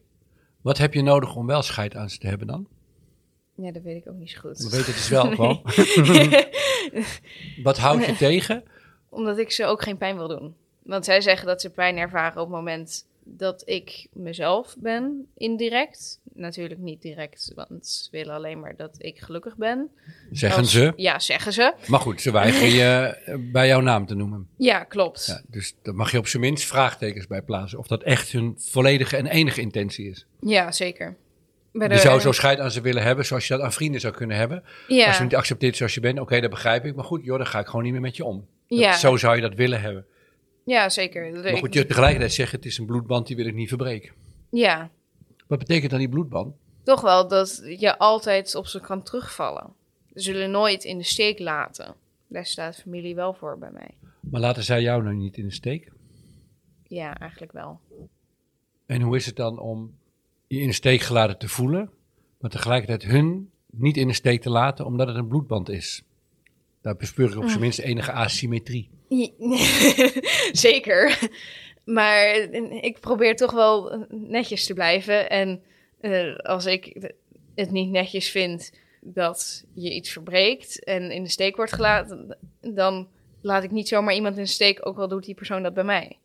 Wat 0.61 0.77
heb 0.77 0.93
je 0.93 1.01
nodig 1.01 1.35
om 1.35 1.45
wel 1.45 1.61
scheid 1.61 1.95
aan 1.95 2.09
ze 2.09 2.17
te 2.17 2.27
hebben 2.27 2.47
dan? 2.47 2.67
Ja, 3.55 3.71
dat 3.71 3.81
weet 3.83 3.97
ik 4.05 4.09
ook 4.09 4.15
niet 4.17 4.29
zo 4.29 4.39
goed. 4.39 4.57
We 4.57 4.63
weten 4.69 4.85
het 4.85 4.95
dus 4.95 5.09
wel 5.09 5.31
gewoon. 5.35 5.61
Wat 7.63 7.77
houdt 7.77 8.05
je 8.05 8.15
tegen? 8.27 8.63
Omdat 9.09 9.37
ik 9.37 9.51
ze 9.51 9.65
ook 9.65 9.81
geen 9.81 9.97
pijn 9.97 10.17
wil 10.17 10.27
doen. 10.27 10.55
Want 10.83 11.05
zij 11.05 11.21
zeggen 11.21 11.47
dat 11.47 11.61
ze 11.61 11.69
pijn 11.69 11.97
ervaren 11.97 12.41
op 12.41 12.47
het 12.47 12.55
moment 12.55 13.07
dat 13.23 13.61
ik 13.65 14.07
mezelf 14.13 14.75
ben, 14.79 15.27
indirect. 15.37 16.19
Natuurlijk 16.33 16.79
niet 16.79 17.01
direct, 17.01 17.51
want 17.55 17.87
ze 17.87 18.07
willen 18.11 18.33
alleen 18.33 18.59
maar 18.59 18.75
dat 18.75 18.95
ik 18.97 19.19
gelukkig 19.19 19.55
ben. 19.55 19.89
Zeggen 20.31 20.59
Als- 20.59 20.71
ze. 20.71 20.93
Ja, 20.95 21.19
zeggen 21.19 21.53
ze. 21.53 21.73
Maar 21.87 21.99
goed, 21.99 22.21
ze 22.21 22.31
weigeren 22.31 22.69
je 22.69 23.17
eh, 23.25 23.35
bij 23.51 23.67
jouw 23.67 23.79
naam 23.81 24.05
te 24.05 24.15
noemen. 24.15 24.47
Ja, 24.57 24.83
klopt. 24.83 25.25
Ja, 25.25 25.41
dus 25.47 25.75
daar 25.81 25.95
mag 25.95 26.11
je 26.11 26.17
op 26.17 26.27
zijn 26.27 26.41
minst 26.41 26.65
vraagtekens 26.65 27.27
bij 27.27 27.41
plaatsen. 27.41 27.79
Of 27.79 27.87
dat 27.87 28.03
echt 28.03 28.31
hun 28.31 28.53
volledige 28.57 29.17
en 29.17 29.27
enige 29.27 29.61
intentie 29.61 30.09
is. 30.09 30.25
Ja, 30.41 30.71
zeker. 30.71 31.15
Bij 31.71 31.87
Je 31.89 31.97
zou 31.97 32.19
zo 32.19 32.31
scheid 32.31 32.59
aan 32.59 32.71
ze 32.71 32.81
willen 32.81 33.03
hebben, 33.03 33.25
zoals 33.25 33.47
je 33.47 33.53
dat 33.53 33.63
aan 33.63 33.73
vrienden 33.73 34.01
zou 34.01 34.13
kunnen 34.13 34.37
hebben. 34.37 34.63
ja, 34.87 35.07
Als 35.07 35.17
je 35.17 35.23
niet 35.23 35.35
accepteert 35.35 35.75
zoals 35.75 35.93
je 35.93 35.99
bent, 35.99 36.19
oké, 36.19 36.39
dat 36.39 36.49
begrijp 36.49 36.85
ik. 36.85 36.95
Maar 36.95 37.05
goed, 37.05 37.23
joh, 37.23 37.37
dan 37.37 37.47
ga 37.47 37.59
ik 37.59 37.65
gewoon 37.65 37.83
niet 37.83 37.91
meer 37.91 38.01
met 38.01 38.15
je 38.15 38.25
om. 38.25 38.47
Dat- 38.69 38.79
Ja. 38.79 38.97
Zo 38.97 39.17
zou 39.17 39.35
je 39.35 39.41
dat 39.41 39.53
willen 39.55 39.81
hebben. 39.81 40.05
ja, 40.65 40.89
zeker. 40.89 41.31
Maar 41.31 41.57
goed, 41.57 41.73
je 41.73 41.85
tegelijkertijd 41.85 42.33
zeggen, 42.33 42.57
het 42.57 42.65
is 42.67 42.77
een 42.77 42.85
bloedband, 42.85 43.27
die 43.27 43.35
wil 43.35 43.45
ik 43.45 43.53
niet 43.53 43.67
verbreken. 43.67 44.13
Ja, 44.49 44.89
Wat 45.47 45.59
betekent 45.59 45.89
dan 45.89 45.99
die 45.99 46.09
bloedband? 46.09 46.55
toch 46.83 47.01
wel 47.01 47.27
dat 47.27 47.63
je 47.77 47.97
altijd 47.97 48.55
op 48.55 48.67
ze 48.67 48.79
kan 48.79 49.03
terugvallen. 49.03 49.73
Ze 50.13 50.21
zullen 50.21 50.51
nooit 50.51 50.83
in 50.83 50.97
de 50.97 51.03
steek 51.03 51.39
laten. 51.39 51.95
Daar 52.27 52.45
staat 52.45 52.75
familie 52.75 53.15
wel 53.15 53.33
voor 53.33 53.57
bij 53.57 53.71
mij. 53.71 53.89
Maar 54.19 54.41
laten 54.41 54.63
zij 54.63 54.81
jou 54.81 55.03
nou 55.03 55.15
niet 55.15 55.37
in 55.37 55.45
de 55.45 55.53
steek? 55.53 55.91
Ja, 56.87 57.17
eigenlijk 57.19 57.51
wel. 57.51 57.79
En 58.85 59.01
hoe 59.01 59.15
is 59.15 59.25
het 59.25 59.35
dan 59.35 59.59
om 59.59 59.97
je 60.47 60.59
in 60.59 60.67
de 60.67 60.73
steek 60.73 61.01
gelaten 61.01 61.37
te 61.37 61.47
voelen, 61.47 61.89
maar 62.39 62.49
tegelijkertijd 62.51 63.11
hun 63.11 63.51
niet 63.71 63.97
in 63.97 64.07
de 64.07 64.13
steek 64.13 64.41
te 64.41 64.49
laten, 64.49 64.85
omdat 64.85 65.07
het 65.07 65.15
een 65.17 65.27
bloedband 65.27 65.69
is? 65.69 66.03
Daar 66.81 66.95
bespeur 66.95 67.29
ik 67.29 67.37
op 67.37 67.47
zijn 67.47 67.59
minst 67.59 67.79
enige 67.79 68.11
asymmetrie. 68.11 68.89
Zeker. 70.51 71.29
Maar 71.85 72.33
ik 72.81 72.97
probeer 72.99 73.35
toch 73.35 73.51
wel 73.51 74.05
netjes 74.09 74.65
te 74.65 74.73
blijven. 74.73 75.29
En 75.29 75.61
eh, 76.01 76.35
als 76.35 76.65
ik 76.65 77.11
het 77.55 77.71
niet 77.71 77.89
netjes 77.89 78.29
vind 78.29 78.71
dat 79.01 79.65
je 79.73 79.93
iets 79.93 80.09
verbreekt 80.09 80.83
en 80.83 81.11
in 81.11 81.23
de 81.23 81.29
steek 81.29 81.55
wordt 81.55 81.73
gelaten, 81.73 82.37
dan 82.61 83.07
laat 83.41 83.63
ik 83.63 83.71
niet 83.71 83.87
zomaar 83.87 84.13
iemand 84.13 84.37
in 84.37 84.43
de 84.43 84.49
steek, 84.49 84.85
ook 84.87 84.97
al 84.97 85.07
doet 85.07 85.25
die 85.25 85.35
persoon 85.35 85.63
dat 85.63 85.73
bij 85.73 85.83
mij. 85.83 86.17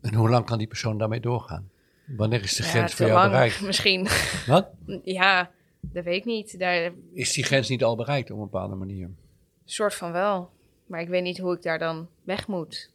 En 0.00 0.14
hoe 0.14 0.28
lang 0.30 0.44
kan 0.46 0.58
die 0.58 0.66
persoon 0.66 0.98
daarmee 0.98 1.20
doorgaan? 1.20 1.70
Wanneer 2.06 2.42
is 2.42 2.54
de 2.56 2.62
Ja, 2.62 2.68
grens 2.68 2.94
voor 2.94 3.06
jou 3.06 3.18
lang 3.18 3.30
bereikt? 3.30 3.60
misschien. 3.60 4.06
Wat? 4.46 4.68
ja, 5.02 5.50
dat 5.80 6.04
weet 6.04 6.16
ik 6.16 6.24
niet. 6.24 6.58
Daar 6.58 6.92
Is 7.12 7.32
die 7.32 7.44
grens 7.44 7.68
niet 7.68 7.84
al 7.84 7.96
bereikt 7.96 8.30
op 8.30 8.36
een 8.36 8.42
bepaalde 8.44 8.74
manier? 8.74 9.10
Soort 9.64 9.94
van 9.94 10.12
wel. 10.12 10.50
Maar 10.86 11.00
ik 11.00 11.08
weet 11.08 11.22
niet 11.22 11.38
hoe 11.38 11.54
ik 11.54 11.62
daar 11.62 11.78
dan 11.78 12.08
weg 12.22 12.46
moet. 12.46 12.92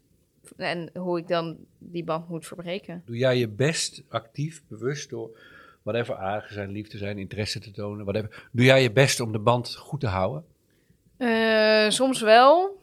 En 0.58 0.90
hoe 0.94 1.18
ik 1.18 1.28
dan 1.28 1.58
die 1.78 2.04
band 2.04 2.30
moet 2.30 2.48
verbreken. 2.48 3.04
Doe 3.06 3.18
jij 3.18 3.38
je 3.38 3.48
best 3.48 4.04
actief, 4.10 4.64
bewust 4.68 5.10
door 5.10 5.40
whatever 5.84 6.16
aardig 6.16 6.52
zijn, 6.52 6.72
lief 6.72 6.88
te 6.88 6.98
zijn, 6.98 7.18
interesse 7.18 7.60
te 7.60 7.72
tonen, 7.72 8.06
whatever. 8.06 8.48
Doe 8.52 8.66
jij 8.66 8.82
je 8.82 8.92
best 8.92 9.20
om 9.20 9.32
de 9.32 9.40
band 9.40 9.76
goed 9.76 10.00
te 10.00 10.08
houden? 10.08 10.46
Eh, 11.18 11.90
soms 11.90 12.22
wel. 12.22 12.78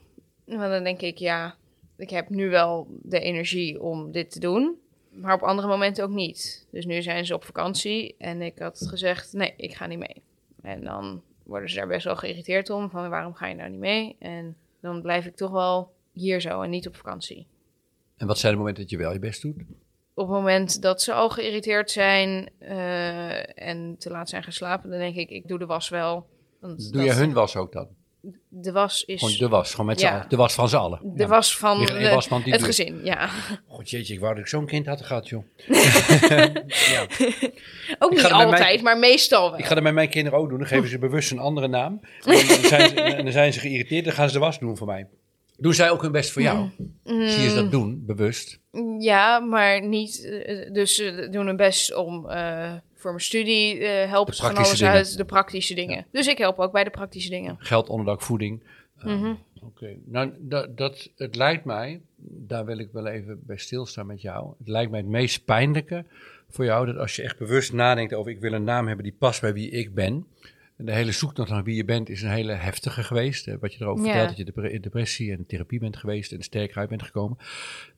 Want 0.44 0.70
dan 0.70 0.84
denk 0.84 1.00
ik, 1.00 1.18
ja, 1.18 1.56
ik 1.96 2.10
heb 2.10 2.28
nu 2.28 2.50
wel 2.50 2.86
de 3.02 3.20
energie 3.20 3.82
om 3.82 4.12
dit 4.12 4.30
te 4.30 4.40
doen. 4.40 4.78
Maar 5.10 5.34
op 5.34 5.42
andere 5.42 5.68
momenten 5.68 6.04
ook 6.04 6.10
niet. 6.10 6.66
Dus 6.70 6.86
nu 6.86 7.02
zijn 7.02 7.26
ze 7.26 7.34
op 7.34 7.44
vakantie 7.44 8.14
en 8.18 8.42
ik 8.42 8.58
had 8.58 8.86
gezegd, 8.88 9.32
nee, 9.32 9.54
ik 9.56 9.74
ga 9.74 9.86
niet 9.86 9.98
mee. 9.98 10.22
En 10.62 10.84
dan 10.84 11.22
worden 11.46 11.68
ze 11.68 11.76
daar 11.76 11.86
best 11.86 12.04
wel 12.04 12.16
geïrriteerd 12.16 12.70
om. 12.70 12.90
Van 12.90 13.08
waarom 13.08 13.34
ga 13.34 13.46
je 13.46 13.54
nou 13.54 13.70
niet 13.70 13.80
mee? 13.80 14.16
En 14.18 14.56
dan 14.80 15.02
blijf 15.02 15.26
ik 15.26 15.36
toch 15.36 15.50
wel 15.50 15.92
hier 16.12 16.40
zo 16.40 16.62
en 16.62 16.70
niet 16.70 16.86
op 16.86 16.96
vakantie. 16.96 17.46
En 18.16 18.26
wat 18.26 18.38
zijn 18.38 18.52
de 18.52 18.58
momenten 18.58 18.82
dat 18.82 18.90
je 18.92 18.98
wel 18.98 19.12
je 19.12 19.18
best 19.18 19.42
doet? 19.42 19.56
Op 20.14 20.28
het 20.28 20.36
moment 20.36 20.82
dat 20.82 21.02
ze 21.02 21.12
al 21.12 21.30
geïrriteerd 21.30 21.90
zijn 21.90 22.50
eh, 22.58 23.68
en 23.68 23.96
te 23.98 24.10
laat 24.10 24.28
zijn 24.28 24.42
geslapen, 24.42 24.90
dan 24.90 24.98
denk 24.98 25.16
ik, 25.16 25.30
ik 25.30 25.48
doe 25.48 25.58
de 25.58 25.66
was 25.66 25.88
wel. 25.88 26.26
Want 26.60 26.92
Doe 26.92 27.02
je 27.02 27.12
hun 27.12 27.32
was 27.32 27.56
ook 27.56 27.72
dan? 27.72 27.88
De 28.48 28.72
was 28.72 29.04
is 29.04 29.18
Gewoon 29.20 29.36
de 29.38 29.48
was, 29.48 29.70
gewoon 29.70 29.86
met 29.86 30.00
z'n 30.00 30.06
Ja. 30.06 30.12
allen. 30.14 30.28
De 30.28 30.36
was 30.36 30.54
van 30.54 30.68
z'n 30.68 30.76
allen. 30.76 31.00
de 31.14 31.22
Ja. 31.22 31.28
was 31.28 31.52
van 31.56 31.78
de- 31.78 32.50
het 32.50 32.58
doet. 32.58 32.62
gezin, 32.64 33.00
ja. 33.04 33.28
God 33.68 33.90
jeetje, 33.90 34.14
ik 34.14 34.20
wou 34.20 34.34
dat 34.34 34.42
ik 34.42 34.48
zo'n 34.48 34.66
kind 34.66 34.86
had 34.86 35.02
gehad, 35.02 35.28
joh. 35.28 35.42
ja. 36.92 37.06
Ook 37.98 38.10
niet 38.10 38.22
altijd, 38.24 38.60
mijn- 38.60 38.82
maar 38.82 38.98
meestal 38.98 39.50
wel. 39.50 39.58
Ik 39.58 39.64
ga 39.64 39.74
dat 39.74 39.82
met 39.82 39.94
mijn 39.94 40.08
kinderen 40.08 40.38
ook 40.38 40.48
doen. 40.48 40.58
Dan 40.58 40.66
geven 40.66 40.88
ze 40.88 40.98
bewust 40.98 41.30
een 41.30 41.38
andere 41.38 41.68
naam. 41.68 42.00
En 42.24 42.46
dan, 42.46 42.64
zijn 42.64 42.88
ze, 42.90 43.00
en 43.00 43.24
dan 43.24 43.32
zijn 43.32 43.52
ze 43.52 43.60
geïrriteerd. 43.60 44.04
Dan 44.04 44.14
gaan 44.14 44.26
ze 44.28 44.32
de 44.34 44.38
was 44.40 44.58
doen 44.58 44.76
voor 44.76 44.86
mij. 44.86 45.06
Doen 45.58 45.74
zij 45.74 45.90
ook 45.90 46.02
hun 46.02 46.12
best 46.12 46.30
voor 46.30 46.42
jou? 46.42 46.58
Mm. 47.04 47.28
Zie 47.28 47.42
je 47.42 47.48
ze 47.48 47.54
dat 47.54 47.70
doen, 47.70 48.02
bewust? 48.06 48.58
Ja, 48.98 49.38
maar 49.38 49.82
niet. 49.86 50.24
eh, 50.24 50.72
Dus 50.72 50.94
ze 50.94 51.28
doen 51.30 51.46
hun 51.46 51.56
best 51.56 51.94
om 51.94 52.28
eh, 52.30 52.72
voor 53.06 53.14
mijn 53.14 53.24
studie 53.26 53.78
eh 53.78 54.10
helpen 54.10 54.32
De 54.32 54.36
ze 54.38 54.42
van 54.46 54.56
alles 54.56 54.78
dingen. 54.78 54.92
uit, 54.92 55.16
de 55.16 55.24
praktische 55.24 55.74
dingen. 55.74 56.06
Dus 56.12 56.26
ik 56.26 56.38
help 56.38 56.58
ook 56.58 56.72
bij 56.72 56.84
de 56.84 56.90
praktische 56.90 57.30
dingen. 57.30 57.56
Geld, 57.58 57.88
onderdak, 57.88 58.22
voeding. 58.22 58.62
Uh, 58.98 59.04
Mhm. 59.04 59.34
Oké, 59.62 59.96
nou, 60.04 60.32
dat, 60.38 60.76
dat, 60.76 61.10
het 61.16 61.36
lijkt 61.36 61.64
mij, 61.64 62.00
daar 62.16 62.64
wil 62.64 62.78
ik 62.78 62.88
wel 62.92 63.06
even 63.06 63.40
bij 63.46 63.56
stilstaan 63.56 64.06
met 64.06 64.20
jou. 64.20 64.54
Het 64.58 64.68
lijkt 64.68 64.90
mij 64.90 65.00
het 65.00 65.08
meest 65.08 65.44
pijnlijke 65.44 66.04
voor 66.48 66.64
jou 66.64 66.86
dat 66.86 66.96
als 66.96 67.16
je 67.16 67.22
echt 67.22 67.38
bewust 67.38 67.72
nadenkt 67.72 68.14
over 68.14 68.30
ik 68.30 68.40
wil 68.40 68.52
een 68.52 68.64
naam 68.64 68.86
hebben 68.86 69.04
die 69.04 69.16
past 69.18 69.40
bij 69.40 69.52
wie 69.52 69.70
ik 69.70 69.94
ben. 69.94 70.26
De 70.78 70.92
hele 70.92 71.12
zoektocht 71.12 71.50
naar 71.50 71.62
wie 71.62 71.76
je 71.76 71.84
bent 71.84 72.08
is 72.08 72.22
een 72.22 72.30
hele 72.30 72.52
heftige 72.52 73.02
geweest. 73.02 73.58
Wat 73.60 73.72
je 73.74 73.80
erover 73.80 74.04
Ja. 74.04 74.10
vertelt, 74.10 74.36
dat 74.54 74.64
je 74.64 74.70
in 74.72 74.80
depressie 74.80 75.32
en 75.32 75.46
therapie 75.46 75.78
bent 75.78 75.96
geweest 75.96 76.32
en 76.32 76.42
sterker 76.42 76.76
uit 76.78 76.88
bent 76.88 77.02
gekomen. 77.02 77.38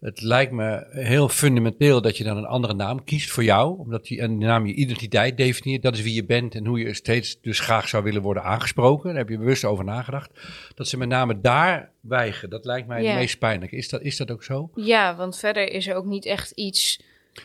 Het 0.00 0.20
lijkt 0.22 0.52
me 0.52 0.86
heel 0.90 1.28
fundamenteel 1.28 2.00
dat 2.00 2.16
je 2.16 2.24
dan 2.24 2.36
een 2.36 2.44
andere 2.46 2.74
naam 2.74 3.04
kiest 3.04 3.30
voor 3.30 3.44
jou. 3.44 3.78
Omdat 3.78 4.04
die 4.06 4.20
een 4.20 4.38
naam 4.38 4.66
je 4.66 4.74
identiteit 4.74 5.36
definieert. 5.36 5.82
Dat 5.82 5.94
is 5.94 6.02
wie 6.02 6.14
je 6.14 6.24
bent 6.24 6.54
en 6.54 6.66
hoe 6.66 6.78
je 6.78 6.94
steeds 6.94 7.40
dus 7.40 7.60
graag 7.60 7.88
zou 7.88 8.02
willen 8.04 8.22
worden 8.22 8.42
aangesproken. 8.42 9.08
Daar 9.08 9.18
heb 9.18 9.28
je 9.28 9.38
bewust 9.38 9.64
over 9.64 9.84
nagedacht. 9.84 10.30
Dat 10.74 10.88
ze 10.88 10.96
met 10.96 11.08
name 11.08 11.40
daar 11.40 11.90
wijgen, 12.00 12.50
dat 12.50 12.64
lijkt 12.64 12.88
mij 12.88 13.02
Ja. 13.02 13.08
het 13.08 13.18
meest 13.18 13.38
pijnlijk. 13.38 13.72
Is 13.72 13.88
dat, 13.88 14.02
is 14.02 14.16
dat 14.16 14.30
ook 14.30 14.44
zo? 14.44 14.70
Ja, 14.74 15.16
want 15.16 15.38
verder 15.38 15.72
is 15.72 15.86
er 15.86 15.94
ook 15.94 16.06
niet 16.06 16.24
echt 16.26 16.50
iets. 16.50 17.00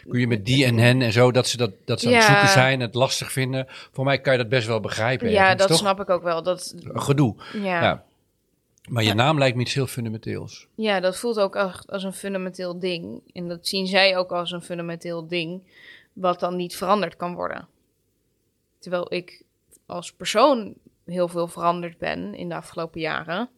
Kun 0.10 0.20
je 0.20 0.28
met 0.28 0.46
die 0.46 0.66
en 0.66 0.78
hen 0.78 1.02
en 1.02 1.12
zo, 1.12 1.32
dat 1.32 1.48
ze, 1.48 1.58
dat, 1.58 1.72
dat 1.86 2.00
ze 2.02 2.08
aan 2.08 2.14
het 2.14 2.22
Ja. 2.24 2.30
zoeken 2.30 2.50
zijn, 2.50 2.80
het 2.80 2.94
lastig 2.96 3.32
vinden. 3.32 3.66
Voor 3.92 4.04
mij 4.06 4.20
kan 4.22 4.32
je 4.34 4.40
dat 4.40 4.50
best 4.50 4.68
wel 4.68 4.80
begrijpen. 4.80 5.30
ja, 5.30 5.42
ergens, 5.42 5.58
dat 5.60 5.68
toch? 5.68 5.78
snap 5.78 6.00
ik 6.00 6.10
ook 6.10 6.24
wel. 6.24 6.44
Dat, 6.44 6.76
Gedoe. 6.94 7.36
ja. 7.54 7.62
Ja. 7.82 8.04
Maar 8.90 9.04
je 9.04 9.14
naam 9.14 9.38
lijkt 9.38 9.56
me 9.56 9.62
iets 9.62 9.74
heel 9.74 9.88
fundamenteels. 9.88 10.68
Ja, 10.76 11.00
dat 11.00 11.18
voelt 11.18 11.40
ook 11.40 11.56
echt 11.56 11.92
als 11.92 12.04
een 12.04 12.14
fundamenteel 12.14 12.80
ding. 12.80 13.22
En 13.34 13.48
dat 13.48 13.68
zien 13.68 13.88
zij 13.88 14.18
ook 14.18 14.32
als 14.32 14.52
een 14.52 14.62
fundamenteel 14.62 15.28
ding, 15.28 15.62
wat 16.14 16.40
dan 16.40 16.56
niet 16.56 16.76
veranderd 16.76 17.16
kan 17.16 17.34
worden. 17.34 17.68
Terwijl 18.80 19.14
ik 19.14 19.44
als 19.86 20.12
persoon 20.14 20.74
heel 21.06 21.28
veel 21.28 21.48
veranderd 21.48 21.98
ben 21.98 22.34
in 22.36 22.50
de 22.50 22.56
afgelopen 22.56 23.02
jaren. 23.02 23.50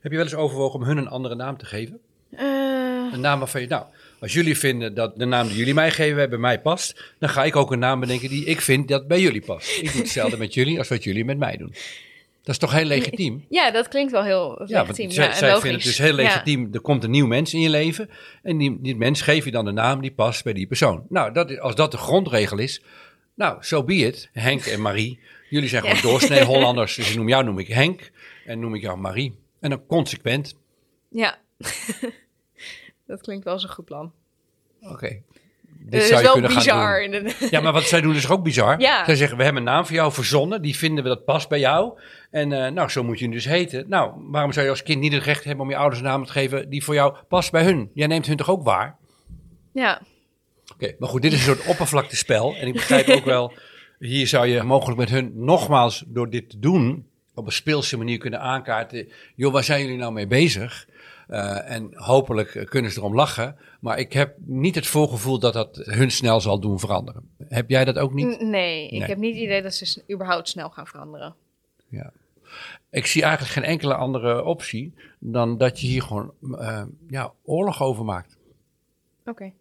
Heb 0.00 0.10
je 0.12 0.16
wel 0.18 0.26
eens 0.26 0.34
overwogen 0.34 0.80
om 0.80 0.86
hun 0.86 0.96
een 0.96 1.08
andere 1.08 1.34
naam 1.34 1.56
te 1.56 1.64
geven? 1.64 2.00
Eh, 2.30 2.42
Een 3.12 3.20
naam 3.20 3.38
waarvan 3.38 3.60
je, 3.60 3.66
nou, 3.66 3.84
als 4.24 4.32
jullie 4.32 4.58
vinden 4.58 4.94
dat 4.94 5.18
de 5.18 5.24
naam 5.24 5.46
die 5.48 5.56
jullie 5.56 5.74
mij 5.74 5.90
geven 5.90 6.30
bij 6.30 6.38
mij 6.38 6.60
past, 6.60 7.14
dan 7.18 7.28
ga 7.28 7.44
ik 7.44 7.56
ook 7.56 7.72
een 7.72 7.78
naam 7.78 8.00
bedenken 8.00 8.28
die 8.28 8.44
ik 8.44 8.60
vind 8.60 8.88
dat 8.88 9.06
bij 9.08 9.20
jullie 9.20 9.44
past. 9.44 9.78
Ik 9.82 9.92
doe 9.92 10.00
hetzelfde 10.00 10.36
met 10.36 10.54
jullie 10.54 10.78
als 10.78 10.88
wat 10.88 11.04
jullie 11.04 11.24
met 11.24 11.38
mij 11.38 11.56
doen. 11.56 11.74
Dat 12.42 12.54
is 12.54 12.58
toch 12.58 12.72
heel 12.72 12.84
legitiem? 12.84 13.44
ja, 13.48 13.70
dat 13.70 13.88
klinkt 13.88 14.12
wel 14.12 14.22
heel 14.24 14.62
Ja, 14.66 14.80
legitiem. 14.80 15.10
zij, 15.10 15.24
ja, 15.24 15.30
en 15.30 15.36
zij 15.36 15.48
logisch. 15.48 15.62
vinden 15.62 15.80
het 15.80 15.88
dus 15.88 15.98
heel 16.06 16.16
Ja. 16.16 16.22
legitiem. 16.22 16.68
Er 16.72 16.80
komt 16.80 17.04
een 17.04 17.10
nieuw 17.10 17.26
mens 17.26 17.54
in 17.54 17.60
je 17.60 17.68
leven. 17.70 18.10
En 18.42 18.58
die, 18.58 18.78
die 18.80 18.96
mens 18.96 19.20
geef 19.20 19.44
je 19.44 19.50
dan 19.50 19.66
een 19.66 19.74
naam 19.74 20.00
die 20.00 20.12
past 20.12 20.44
bij 20.44 20.52
die 20.52 20.66
persoon. 20.66 21.06
Nou, 21.08 21.32
dat, 21.32 21.50
is- 21.50 21.58
als 21.58 21.74
dat 21.74 21.90
de 21.90 21.96
grondregel 21.96 22.58
is. 22.58 22.82
Nou, 23.34 23.56
so 23.60 23.84
be 23.84 23.94
it. 23.94 24.28
Henk 24.32 24.64
en 24.64 24.80
Marie. 24.82 25.18
Jullie 25.50 25.68
zijn 25.68 25.82
gewoon 25.82 26.00
doorsnee 26.02 26.44
Hollanders. 26.54 26.94
Dus 26.94 27.10
ik 27.10 27.16
noem 27.16 27.28
jou 27.28 27.44
noem 27.44 27.58
ik 27.58 27.68
Henk. 27.68 28.10
En 28.46 28.60
noem 28.60 28.74
ik 28.74 28.82
jou 28.82 28.98
Marie. 28.98 29.34
En 29.60 29.70
dan 29.70 29.86
consequent. 29.86 30.54
Ja. 31.10 31.38
Dat 33.06 33.20
klinkt 33.20 33.44
wel 33.44 33.52
als 33.52 33.62
een 33.62 33.68
goed 33.68 33.84
plan. 33.84 34.12
Oké. 34.80 35.08
Dit 35.78 35.92
Het 35.92 36.02
is 36.02 36.08
zou 36.08 36.18
je 36.18 36.24
wel 36.24 36.32
kunnen 36.32 36.50
gaan 36.50 36.58
bizar. 36.62 37.02
doen. 37.02 37.12
in 37.14 37.24
de- 37.24 37.48
Ja, 37.50 37.60
maar 37.60 37.72
wat 37.72 37.82
zij 37.82 38.00
doen 38.00 38.14
is 38.14 38.28
ook 38.28 38.42
bizar. 38.42 38.80
Ja. 38.80 39.04
Zij 39.04 39.16
zeggen, 39.16 39.36
we 39.36 39.44
hebben 39.44 39.62
een 39.62 39.68
naam 39.72 39.86
voor 39.86 39.94
jou 39.94 40.12
verzonnen. 40.12 40.62
Die 40.62 40.76
vinden 40.76 41.02
we 41.04 41.08
dat 41.10 41.24
past 41.24 41.48
bij 41.48 41.58
jou. 41.58 41.98
En 42.30 42.52
eh, 42.52 42.72
nou, 42.72 42.88
zo 42.88 43.02
moet 43.04 43.18
je 43.18 43.28
dus 43.30 43.44
heten. 43.44 43.84
Nou, 43.88 44.12
waarom 44.30 44.52
zou 44.52 44.64
je 44.64 44.70
als 44.70 44.82
kind 44.82 45.00
niet 45.00 45.12
het 45.12 45.22
recht 45.22 45.44
hebben 45.44 45.64
om 45.64 45.70
je 45.70 45.76
ouders 45.76 46.00
een 46.00 46.06
naam 46.06 46.24
te 46.24 46.32
geven 46.32 46.70
die 46.70 46.84
voor 46.84 46.94
jou 46.94 47.16
past 47.28 47.50
bij 47.52 47.64
hun? 47.64 47.90
Jij 47.94 48.06
neemt 48.06 48.26
hun 48.26 48.36
toch 48.36 48.50
ook 48.50 48.62
waar? 48.62 48.96
ja. 49.72 50.00
Oké, 50.74 50.94
maar 50.98 51.08
goed, 51.08 51.22
dit 51.22 51.32
is 51.32 51.46
een 51.46 51.54
soort 51.56 51.66
oppervlaktespel. 51.68 52.54
En 52.56 52.66
ik 52.66 52.72
begrijp 52.72 53.08
ook 53.08 53.24
wel, 53.24 53.52
hier 53.98 54.26
zou 54.26 54.46
je 54.46 54.62
mogelijk 54.62 54.98
met 54.98 55.10
hun 55.10 55.32
nogmaals 55.34 56.04
door 56.06 56.30
dit 56.30 56.50
te 56.50 56.58
doen, 56.58 57.06
op 57.34 57.46
een 57.46 57.52
speelse 57.52 57.96
manier 57.96 58.18
kunnen 58.18 58.40
aankaarten. 58.40 59.08
Joh, 59.34 59.52
waar 59.52 59.64
zijn 59.64 59.80
jullie 59.82 59.96
nou 59.96 60.12
mee 60.12 60.26
bezig? 60.26 60.86
Eh, 61.28 61.70
en 61.70 61.90
hopelijk 61.94 62.66
kunnen 62.68 62.90
ze 62.92 62.98
erom 62.98 63.14
lachen. 63.14 63.56
Maar 63.80 63.98
ik 63.98 64.12
heb 64.12 64.34
niet 64.44 64.74
het 64.74 64.86
voorgevoel 64.86 65.38
dat 65.38 65.52
dat 65.52 65.76
hun 65.76 66.10
snel 66.10 66.40
zal 66.40 66.58
doen 66.60 66.78
veranderen. 66.80 67.28
Heb 67.48 67.70
jij 67.70 67.84
dat 67.84 67.98
ook 67.98 68.12
niet? 68.12 68.40
N- 68.40 68.50
Nee, 68.50 68.84
ik 68.84 68.90
Nee. 68.98 69.08
heb 69.08 69.18
niet 69.18 69.34
het 69.34 69.42
idee 69.44 69.62
dat 69.62 69.74
ze 69.74 70.02
überhaupt 70.12 70.48
snel 70.48 70.70
gaan 70.70 70.86
veranderen. 70.86 71.34
Ja. 71.88 72.12
Ik 72.90 73.06
zie 73.06 73.22
eigenlijk 73.22 73.52
geen 73.52 73.64
enkele 73.64 73.94
andere 73.94 74.44
optie 74.44 74.94
dan 75.18 75.58
dat 75.58 75.80
je 75.80 75.86
hier 75.86 76.02
gewoon 76.02 76.32
eh, 76.58 76.82
ja, 77.08 77.32
oorlog 77.44 77.82
over 77.82 78.04
maakt. 78.04 78.36
Oké. 79.26 79.52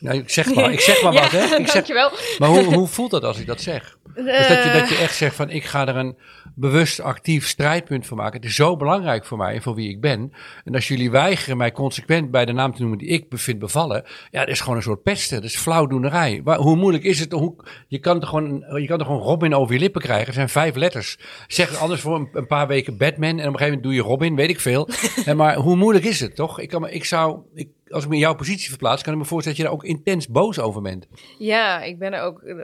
Nou, 0.00 0.18
ik 0.18 0.30
zeg 0.30 0.54
maar, 0.54 0.72
ik 0.72 0.80
zeg 0.80 1.02
maar 1.02 1.12
wat, 1.20 1.30
hè? 1.30 1.42
Ik 1.42 1.48
zeg, 1.66 1.72
dankjewel. 1.72 2.10
maar 2.38 2.48
hoe, 2.48 2.74
hoe 2.74 2.86
voelt 2.86 3.10
dat 3.10 3.24
als 3.24 3.38
ik 3.40 3.46
dat 3.46 3.60
zeg? 3.60 3.97
Dus 4.24 4.48
dat 4.48 4.64
je, 4.64 4.70
dat 4.72 4.88
je 4.88 4.94
Eh, 4.94 5.02
echt 5.02 5.16
zegt 5.16 5.36
van 5.36 5.50
ik 5.50 5.64
ga 5.64 5.86
er 5.86 5.96
een 5.96 6.16
bewust 6.54 7.00
actief 7.00 7.46
strijdpunt 7.46 8.06
van 8.06 8.16
maken. 8.16 8.40
Het 8.40 8.48
is 8.48 8.54
zo 8.54 8.76
belangrijk 8.76 9.24
voor 9.24 9.38
mij 9.38 9.54
en 9.54 9.62
voor 9.62 9.74
wie 9.74 9.90
ik 9.90 10.00
ben. 10.00 10.32
En 10.64 10.74
als 10.74 10.88
jullie 10.88 11.10
weigeren 11.10 11.56
mij 11.56 11.72
consequent 11.72 12.30
bij 12.30 12.44
de 12.44 12.52
naam 12.52 12.74
te 12.74 12.80
noemen 12.80 12.98
die 12.98 13.08
ik 13.08 13.28
bevind 13.28 13.58
bevallen. 13.58 14.04
Ja, 14.30 14.40
dat 14.40 14.48
is 14.48 14.60
gewoon 14.60 14.76
een 14.76 14.82
soort 14.82 15.02
pesten. 15.02 15.40
Dat 15.40 15.50
is 15.50 15.56
flauwdoenerij. 15.56 16.40
Waar, 16.44 16.58
hoe 16.58 16.76
moeilijk 16.76 17.04
is 17.04 17.20
het? 17.20 17.32
Hoe, 17.32 17.54
je, 17.88 17.98
kan 17.98 18.20
er 18.20 18.26
gewoon, 18.26 18.64
je 18.74 18.86
kan 18.86 18.98
er 18.98 19.04
gewoon 19.04 19.20
Robin 19.20 19.54
over 19.54 19.74
je 19.74 19.80
lippen 19.80 20.00
krijgen. 20.00 20.26
Er 20.26 20.32
zijn 20.32 20.48
vijf 20.48 20.74
letters. 20.74 21.18
Zeg 21.46 21.76
anders 21.76 22.00
voor 22.00 22.14
een, 22.16 22.28
een 22.32 22.46
paar 22.46 22.66
weken 22.66 22.96
Batman. 22.96 23.28
En 23.28 23.34
op 23.34 23.38
een 23.38 23.44
gegeven 23.44 23.66
moment 23.66 23.82
doe 23.82 23.94
je 23.94 24.00
Robin, 24.02 24.36
weet 24.36 24.50
ik 24.50 24.60
veel. 24.60 24.88
En 25.24 25.36
maar 25.36 25.56
hoe 25.56 25.76
moeilijk 25.76 26.04
is 26.04 26.20
het 26.20 26.34
toch? 26.34 26.60
Ik, 26.60 26.68
kan, 26.68 26.88
ik 26.88 27.04
zou, 27.04 27.38
ik, 27.54 27.68
als 27.90 28.02
ik 28.02 28.08
me 28.08 28.14
in 28.14 28.20
jouw 28.20 28.34
positie 28.34 28.68
verplaats, 28.68 29.02
kan 29.02 29.12
ik 29.12 29.18
me 29.18 29.24
voorstellen 29.24 29.58
dat 29.58 29.66
je 29.66 29.72
daar 29.72 29.82
ook 29.82 29.96
intens 29.96 30.28
boos 30.28 30.58
over 30.58 30.82
bent. 30.82 31.06
Ja, 31.38 31.82
ik 31.82 31.98
ben 31.98 32.12
er 32.12 32.22
ook 32.22 32.42
eh, 32.42 32.54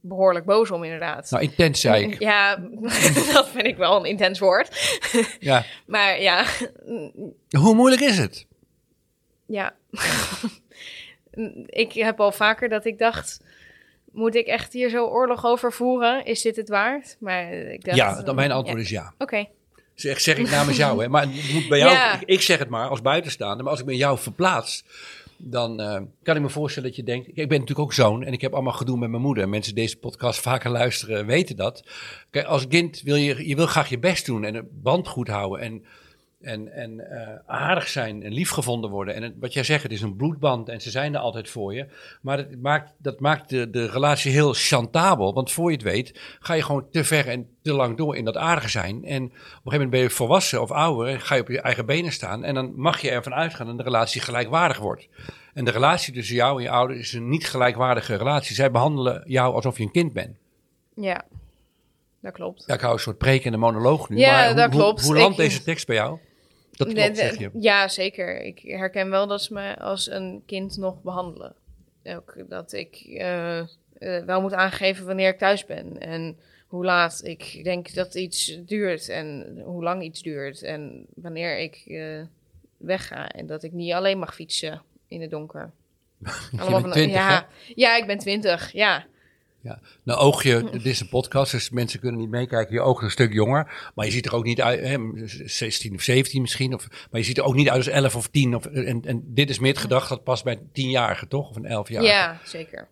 behoorlijk 0.00 0.44
boos 0.44 0.70
om, 0.70 0.84
inderdaad. 0.84 1.30
Nou, 1.30 1.42
intens 1.42 1.80
zei 1.80 2.04
ik. 2.04 2.18
Ja, 2.32 2.56
dat 3.32 3.48
vind 3.48 3.66
ik 3.66 3.76
wel 3.76 3.96
een 3.96 4.04
intens 4.04 4.38
woord. 4.38 5.00
Ja. 5.40 5.64
Maar 5.86 6.20
ja, 6.20 6.44
Hoe 7.58 7.74
moeilijk 7.74 8.02
is 8.02 8.18
het? 8.18 8.46
ja. 9.46 9.74
ik 11.66 11.92
heb 11.92 12.20
al 12.20 12.32
vaker 12.32 12.68
dat 12.68 12.84
ik 12.84 12.98
dacht... 12.98 13.40
Moet 14.12 14.34
ik 14.34 14.46
echt 14.46 14.72
hier 14.72 14.90
zo 14.90 15.06
oorlog 15.06 15.44
over 15.44 15.72
voeren? 15.72 16.24
Is 16.24 16.42
dit 16.42 16.56
het 16.56 16.68
waard? 16.68 17.16
Maar 17.20 17.52
ik 17.52 17.84
dacht, 17.84 17.96
Ja, 17.96 18.22
dan 18.22 18.34
mijn 18.34 18.52
antwoord 18.52 18.78
ja. 18.78 18.82
is 18.84 18.90
ja. 18.90 19.14
Oké. 19.18 19.46
Zeg, 19.94 20.20
zeg 20.20 20.36
ik 20.36 20.50
namens 20.50 20.76
jou, 20.76 21.02
hè? 21.02 21.08
Maar 21.08 21.22
het 21.22 21.52
moet 21.52 21.68
bij 21.68 21.78
jou, 21.78 21.92
Ja. 21.92 22.20
ik, 22.20 22.28
ik 22.28 22.40
zeg 22.40 22.58
het 22.58 22.68
maar 22.68 22.88
als 22.88 23.02
buitenstaander, 23.02 23.62
maar 23.62 23.70
als 23.70 23.80
ik 23.80 23.86
me 23.86 23.92
in 23.92 23.98
jou 23.98 24.18
verplaats, 24.18 24.84
dan 25.36 25.80
eh, 25.80 26.00
kan 26.22 26.36
ik 26.36 26.42
me 26.42 26.48
voorstellen 26.48 26.88
dat 26.88 26.98
je 26.98 27.04
denkt, 27.04 27.28
ik 27.28 27.34
ben 27.34 27.48
natuurlijk 27.48 27.78
ook 27.78 27.92
zoon 27.92 28.24
en 28.24 28.32
ik 28.32 28.40
heb 28.40 28.52
allemaal 28.52 28.72
gedoe 28.72 28.98
met 28.98 29.10
mijn 29.10 29.22
moeder. 29.22 29.48
Mensen 29.48 29.74
die 29.74 29.82
deze 29.82 29.96
podcast 29.96 30.40
vaker 30.40 30.70
luisteren 30.70 31.26
weten 31.26 31.56
dat. 31.56 31.84
Kijk, 32.30 32.46
als 32.46 32.68
kind 32.68 33.00
wil 33.00 33.16
je, 33.16 33.48
je 33.48 33.56
wil 33.56 33.66
graag 33.66 33.88
je 33.88 33.98
best 33.98 34.26
doen 34.26 34.44
en 34.44 34.54
een 34.54 34.68
band 34.72 35.08
goed 35.08 35.28
houden 35.28 35.60
en, 35.60 35.84
en, 36.42 36.72
en 36.72 37.10
eh, 37.10 37.28
aardig 37.46 37.88
zijn 37.88 38.22
en 38.22 38.32
liefgevonden 38.32 38.90
worden. 38.90 39.14
En 39.14 39.22
het- 39.22 39.34
wat 39.40 39.52
jij 39.52 39.64
zegt, 39.64 39.82
het 39.82 39.92
is 39.92 40.00
een 40.02 40.16
bloedband 40.16 40.68
en 40.68 40.80
ze 40.80 40.90
zijn 40.90 41.14
er 41.14 41.20
altijd 41.20 41.50
voor 41.50 41.74
je. 41.74 41.86
Maar 42.22 42.36
dat 42.36 42.46
maakt, 42.62 42.92
dat 42.98 43.20
maakt 43.20 43.48
de, 43.48 43.70
de 43.70 43.86
relatie 43.86 44.32
heel 44.32 44.52
chantabel, 44.52 45.34
want 45.34 45.52
voor 45.52 45.70
je 45.70 45.76
het 45.76 45.84
weet 45.84 46.20
ga 46.40 46.54
je 46.54 46.62
gewoon 46.62 46.86
te 46.90 47.04
ver 47.04 47.28
en 47.28 47.48
te 47.62 47.72
lang 47.72 47.96
door 47.96 48.16
in 48.16 48.24
dat 48.24 48.36
aardige 48.36 48.68
zijn. 48.68 49.04
En 49.04 49.24
op 49.24 49.30
een 49.32 49.38
gegeven 49.38 49.70
moment 49.72 49.90
ben 49.90 50.00
je 50.00 50.10
volwassen 50.10 50.60
of 50.62 50.70
ouder 50.70 51.08
en 51.08 51.20
ga 51.20 51.34
je 51.34 51.40
op 51.40 51.48
je 51.48 51.60
eigen 51.60 51.86
benen 51.86 52.12
staan. 52.12 52.44
En 52.44 52.54
dan 52.54 52.72
mag 52.76 53.00
je 53.00 53.10
ervan 53.10 53.34
uitgaan 53.34 53.66
dat 53.66 53.76
de 53.76 53.82
relatie 53.82 54.20
gelijkwaardig 54.20 54.78
wordt. 54.78 55.08
En 55.54 55.64
de 55.64 55.70
relatie 55.70 56.12
tussen 56.14 56.34
jou 56.34 56.56
en 56.56 56.62
je 56.62 56.70
ouders 56.70 56.98
is 57.00 57.12
een 57.12 57.28
niet 57.28 57.46
gelijkwaardige 57.48 58.14
relatie. 58.16 58.54
Zij 58.54 58.70
behandelen 58.70 59.22
jou 59.26 59.54
alsof 59.54 59.76
je 59.78 59.82
een 59.84 59.90
kind 59.90 60.12
bent. 60.12 60.36
Ja, 60.96 61.22
dat 62.20 62.32
klopt. 62.32 62.64
Ja, 62.66 62.74
ik 62.74 62.80
hou 62.80 62.92
een 62.92 62.98
soort 63.00 63.18
prekende 63.18 63.56
monoloog 63.58 64.08
nu. 64.08 64.16
Ja, 64.18 64.32
maar 64.32 64.46
hoe, 64.46 64.54
dat 64.56 64.70
hoe- 64.72 64.80
klopt. 64.80 65.02
Hoe, 65.04 65.16
landt 65.16 65.38
Ik- 65.38 65.44
deze 65.44 65.62
tekst 65.62 65.86
bij 65.86 65.96
jou? 65.96 66.18
Dat 66.84 66.94
Nee, 66.94 67.04
klopt, 67.04 67.20
de- 67.20 67.22
zeg 67.26 67.38
je. 67.38 67.50
Ja, 67.60 67.88
zeker. 67.88 68.40
Ik 68.40 68.58
herken 68.58 69.10
wel 69.10 69.26
dat 69.26 69.42
ze 69.42 69.52
me 69.52 69.78
als 69.78 70.10
een 70.10 70.42
kind 70.46 70.76
nog 70.76 71.02
behandelen. 71.02 71.54
Ook 72.04 72.44
dat 72.48 72.72
ik 72.72 72.96
eh, 73.08 73.58
eh, 73.58 73.66
wel 74.26 74.40
moet 74.40 74.52
aangeven 74.52 75.06
wanneer 75.06 75.28
ik 75.28 75.38
thuis 75.38 75.64
ben. 75.66 75.98
En 76.00 76.38
hoe 76.66 76.84
laat 76.84 77.20
ik 77.24 77.60
denk 77.64 77.94
dat 77.94 78.14
iets 78.14 78.58
duurt. 78.66 79.08
En 79.08 79.58
hoe 79.64 79.82
lang 79.82 80.02
iets 80.02 80.22
duurt. 80.22 80.62
En 80.62 81.06
wanneer 81.14 81.58
ik 81.58 81.82
eh, 81.86 82.20
wegga. 82.76 83.28
En 83.28 83.46
dat 83.46 83.62
ik 83.62 83.72
niet 83.72 83.92
alleen 83.92 84.18
mag 84.18 84.34
fietsen 84.34 84.82
in 85.08 85.20
het 85.20 85.30
donker. 85.30 85.70
Bent 86.56 86.92
20, 86.92 87.12
ja, 87.12 87.46
ja, 87.74 87.96
ik 87.96 88.06
ben 88.06 88.18
twintig. 88.18 88.72
Ja. 88.72 89.06
Ja. 89.62 89.78
Nou 90.02 90.20
oog 90.20 90.42
je, 90.42 90.68
dit 90.70 90.86
is 90.86 91.00
een 91.00 91.08
podcast, 91.08 91.52
dus 91.52 91.70
mensen 91.70 92.00
kunnen 92.00 92.20
niet 92.20 92.30
meekijken. 92.30 92.74
Je 92.74 92.80
oogt 92.80 93.02
een 93.02 93.10
stuk 93.10 93.32
jonger, 93.32 93.90
maar 93.94 94.06
je 94.06 94.12
ziet 94.12 94.26
er 94.26 94.34
ook 94.34 94.44
niet 94.44 94.60
uit, 94.60 94.80
hè, 94.80 94.98
16 95.48 95.94
of 95.94 96.02
17 96.02 96.40
misschien. 96.40 96.74
Of, 96.74 96.88
maar 97.10 97.20
je 97.20 97.26
ziet 97.26 97.38
er 97.38 97.44
ook 97.44 97.54
niet 97.54 97.68
uit 97.68 97.76
als 97.76 97.86
11 97.86 98.16
of 98.16 98.28
10. 98.28 98.56
Of, 98.56 98.66
en, 98.66 99.02
en 99.04 99.22
dit 99.26 99.50
is 99.50 99.58
meer 99.58 99.70
het 99.70 99.80
gedrag 99.80 100.08
dat 100.08 100.24
past 100.24 100.44
bij 100.44 100.52
een 100.52 100.68
10-jarige, 100.68 101.28
toch? 101.28 101.48
Of 101.48 101.56
een 101.56 101.64
11-jarige. 101.64 102.12
ja, 102.12 102.40
zeker. 102.44 102.88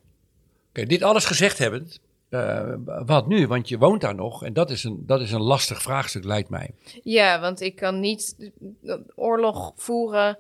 Oké, 0.69 0.87
dit 0.87 1.03
alles 1.03 1.25
gezegd 1.25 1.59
hebbend, 1.59 2.01
eh, 2.29 2.75
wat 2.85 3.27
nu? 3.27 3.47
Want 3.47 3.69
je 3.69 3.79
woont 3.79 4.01
daar 4.01 4.15
nog 4.15 4.45
en 4.45 4.53
dat 4.53 4.71
is, 4.71 4.85
een, 4.85 5.03
dat 5.07 5.21
is 5.21 5.33
een 5.33 5.43
lastig 5.43 5.83
vraagstuk, 5.83 6.25
lijkt 6.25 6.49
mij. 6.49 6.71
Ja, 7.03 7.41
want 7.41 7.61
ik 7.61 7.77
kan 7.77 8.01
niet 8.01 8.37
oorlog 9.15 9.73
voeren 9.77 10.39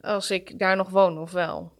als 0.00 0.30
ik 0.30 0.58
daar 0.58 0.76
nog 0.76 0.88
woon, 0.88 1.18
of 1.18 1.30
wel? 1.30 1.72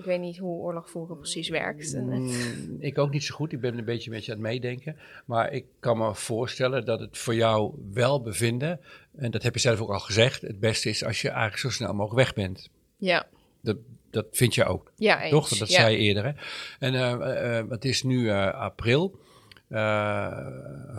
Ik 0.00 0.06
weet 0.06 0.20
niet 0.20 0.38
hoe 0.38 0.58
oorlog 0.62 0.90
voeren 0.90 1.16
precies 1.18 1.48
werkt. 1.48 1.94
Eh, 1.94 2.02
Mm, 2.02 2.76
ik 2.78 2.98
ook 2.98 3.10
niet 3.10 3.24
zo 3.24 3.34
goed. 3.34 3.52
Ik 3.52 3.60
ben 3.60 3.78
een 3.78 3.84
beetje 3.84 4.10
met 4.10 4.24
je 4.24 4.32
aan 4.32 4.38
het 4.38 4.46
meedenken. 4.46 4.96
Maar 5.24 5.52
ik 5.52 5.64
kan 5.80 5.98
me 5.98 6.14
voorstellen 6.14 6.84
dat 6.84 7.00
het 7.00 7.18
voor 7.18 7.34
jou 7.34 7.74
wel 7.92 8.22
bevinden, 8.22 8.80
en 9.16 9.30
dat 9.30 9.42
heb 9.42 9.54
je 9.54 9.60
zelf 9.60 9.80
ook 9.80 9.90
al 9.90 9.98
gezegd, 9.98 10.42
het 10.42 10.60
beste 10.60 10.88
is 10.88 11.04
als 11.04 11.22
je 11.22 11.28
eigenlijk 11.28 11.58
zo 11.58 11.70
snel 11.70 11.92
mogelijk 11.94 12.14
weg 12.14 12.32
bent. 12.34 12.68
Ja, 12.96 13.26
Dat, 13.60 13.76
dat 14.10 14.26
vind 14.30 14.54
je 14.54 14.64
ook, 14.64 14.92
ja 14.96 15.22
eens. 15.22 15.30
toch? 15.30 15.48
Dat 15.48 15.68
ja. 15.68 15.80
zei 15.80 15.96
je 15.96 15.98
eerder. 15.98 16.24
Hè? 16.24 16.32
En 16.78 16.94
eh, 16.94 17.58
eh, 17.58 17.68
het 17.68 17.84
is 17.84 18.02
nu 18.02 18.30
april. 18.30 19.18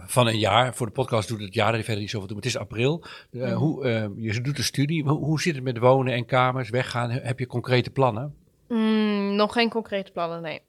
van 0.06 0.28
een 0.28 0.40
jaar. 0.40 0.76
Voor 0.76 0.86
de 0.86 0.92
podcast 0.94 1.28
doet 1.28 1.42
het 1.42 1.54
jaar 1.54 1.74
er 1.74 1.84
verder 1.84 2.02
niet 2.02 2.10
zoveel 2.10 2.28
toe. 2.28 2.36
Maar 2.36 2.46
het 2.46 2.56
is 2.56 2.60
april. 2.62 3.04
Mhm. 3.32 3.54
hoe, 3.54 4.12
je 4.16 4.42
doet 4.42 4.58
een 4.58 4.64
studie. 4.64 5.04
Hoe, 5.04 5.18
hoe 5.26 5.42
zit 5.42 5.56
het 5.56 5.64
met 5.64 5.78
wonen 5.78 6.14
en 6.14 6.26
kamers, 6.26 6.70
weggaan? 6.70 7.10
Heb 7.10 7.40
je 7.40 7.48
concrete 7.48 7.90
plannen? 7.90 8.36
Mm, 8.72 9.36
nog 9.36 9.54
geen 9.54 9.70
concrete 9.70 10.12
plannen, 10.12 10.42
nee. 10.42 10.62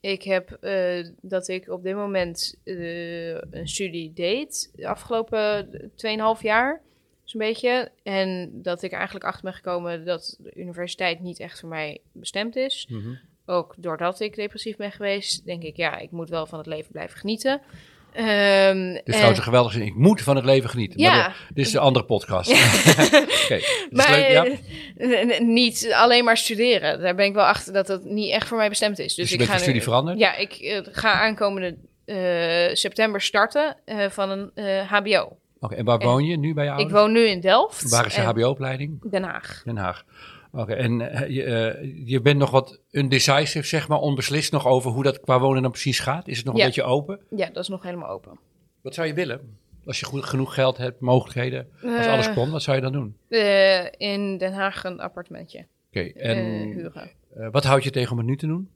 Ik 0.00 0.22
heb 0.22 0.50
eh, 0.50 1.06
dat 1.20 1.48
ik 1.48 1.68
op 1.68 1.82
dit 1.82 1.94
moment 1.94 2.54
eh, 2.64 3.34
een 3.34 3.68
studie 3.68 4.12
deed 4.12 4.70
de 4.74 4.88
afgelopen 4.88 5.68
2,5 6.36 6.40
jaar, 6.40 6.82
zo'n 7.24 7.40
beetje. 7.40 7.90
En 8.02 8.50
dat 8.62 8.82
ik 8.82 8.92
eigenlijk 8.92 9.24
achter 9.24 9.42
ben 9.42 9.54
gekomen 9.54 10.04
dat 10.04 10.36
de 10.38 10.54
universiteit 10.54 11.20
niet 11.20 11.40
echt 11.40 11.60
voor 11.60 11.68
mij 11.68 12.00
bestemd 12.12 12.56
is. 12.56 12.88
Ook 13.46 13.74
doordat 13.78 14.20
ik 14.20 14.34
depressief 14.34 14.76
ben 14.76 14.92
geweest, 14.92 15.44
denk 15.44 15.62
ik, 15.62 15.76
ja, 15.76 15.98
ik 15.98 16.10
moet 16.10 16.28
wel 16.28 16.46
van 16.46 16.58
het 16.58 16.66
leven 16.66 16.92
blijven 16.92 17.18
genieten. 17.18 17.60
Ehm, 18.16 18.82
Dit 18.92 18.92
is 18.94 19.00
en- 19.04 19.12
trouwens 19.12 19.38
een 19.38 19.44
geweldige 19.44 19.78
zin. 19.78 19.86
Ik 19.86 19.94
moet 19.94 20.22
van 20.22 20.36
het 20.36 20.44
leven 20.44 20.70
genieten. 20.70 21.00
Ja. 21.00 21.16
Maar 21.16 21.44
de- 21.48 21.54
dit 21.54 21.66
is 21.66 21.72
een 21.72 21.80
andere 21.80 22.04
podcast. 22.04 22.50
Is 23.48 23.88
Maar 23.90 24.10
leuk, 24.10 24.28
ja? 24.30 24.46
eh, 24.96 25.40
niet 25.40 25.92
alleen 25.92 26.24
maar 26.24 26.36
studeren. 26.36 27.00
Daar 27.00 27.14
ben 27.14 27.26
ik 27.26 27.34
wel 27.34 27.44
achter 27.44 27.72
dat 27.72 27.88
het 27.88 28.04
niet 28.04 28.30
echt 28.32 28.48
voor 28.48 28.56
mij 28.56 28.68
bestemd 28.68 28.98
is. 28.98 29.04
Dus, 29.06 29.14
Dus 29.14 29.28
je 29.28 29.34
ik 29.36 29.40
ga 29.42 29.46
van 29.50 29.58
studie 29.58 29.78
nu, 29.78 29.82
veranderd? 29.82 30.18
Ja, 30.18 30.36
ik 30.36 30.52
eh, 30.52 30.78
ga 30.92 31.12
aankomende 31.12 31.76
eh, 32.04 32.74
september 32.74 33.20
starten 33.20 33.76
van 34.10 34.30
een 34.30 34.50
HBO. 34.88 35.36
Oké, 35.60 35.74
en 35.74 35.84
waar 35.84 35.98
en- 35.98 36.06
woon 36.06 36.24
je 36.24 36.36
nu 36.38 36.54
bij 36.54 36.64
je 36.64 36.70
Ik 36.84 36.90
woon 36.90 37.12
nu 37.12 37.20
in 37.28 37.40
Delft. 37.40 37.90
Waar 37.90 38.06
is 38.06 38.14
de 38.14 38.20
en 38.20 38.26
HBO-opleiding? 38.26 39.10
Den 39.10 39.22
Haag. 39.22 39.62
Den 39.64 39.76
Haag. 39.76 40.04
Oké, 40.56 40.72
en 40.74 41.00
eh, 41.10 41.28
je, 41.28 41.42
eh, 41.44 42.06
je 42.06 42.20
bent 42.20 42.38
nog 42.38 42.50
wat 42.50 42.80
undecisive, 42.90 43.66
zeg 43.66 43.88
maar, 43.88 43.98
onbeslist 43.98 44.52
nog 44.52 44.66
over 44.66 44.90
hoe 44.90 45.02
dat 45.02 45.20
qua 45.20 45.40
wonen 45.40 45.62
dan 45.62 45.70
precies 45.70 45.98
gaat? 45.98 46.28
Is 46.28 46.36
het 46.36 46.46
nog 46.46 46.54
een 46.54 46.64
beetje 46.64 46.82
open? 46.82 47.20
Ja, 47.30 47.46
dat 47.46 47.62
is 47.62 47.68
nog 47.68 47.82
helemaal 47.82 48.08
open. 48.08 48.38
Wat 48.82 48.94
zou 48.94 49.06
je 49.06 49.14
willen? 49.14 49.58
Als 49.86 50.00
je 50.00 50.06
goed, 50.06 50.24
genoeg 50.24 50.54
geld 50.54 50.76
hebt, 50.76 51.00
mogelijkheden, 51.00 51.68
als 51.82 52.06
Eh, 52.06 52.12
alles 52.12 52.32
kon, 52.32 52.50
wat 52.50 52.62
zou 52.62 52.76
je 52.76 52.82
dan 52.82 52.92
doen? 52.92 53.16
Eh, 53.28 53.84
in 53.96 54.38
Den 54.38 54.52
Haag 54.52 54.84
een 54.84 55.00
appartementje 55.00 55.66
Oké, 55.88 56.00
en 56.00 56.36
eh, 56.36 56.74
huren. 56.74 57.10
eh, 57.36 57.48
wat 57.50 57.64
houd 57.64 57.84
je 57.84 57.90
tegen 57.90 58.12
om 58.12 58.18
het 58.18 58.26
nu 58.26 58.36
te 58.36 58.46
doen? 58.46 58.70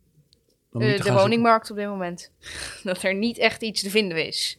Eh, 0.72 1.00
de 1.02 1.12
woningmarkt 1.12 1.70
op 1.70 1.76
dit 1.76 1.86
moment. 1.86 2.32
dat 2.82 3.02
er 3.02 3.14
niet 3.14 3.38
echt 3.38 3.62
iets 3.62 3.82
te 3.82 3.90
vinden 3.90 4.26
is. 4.26 4.58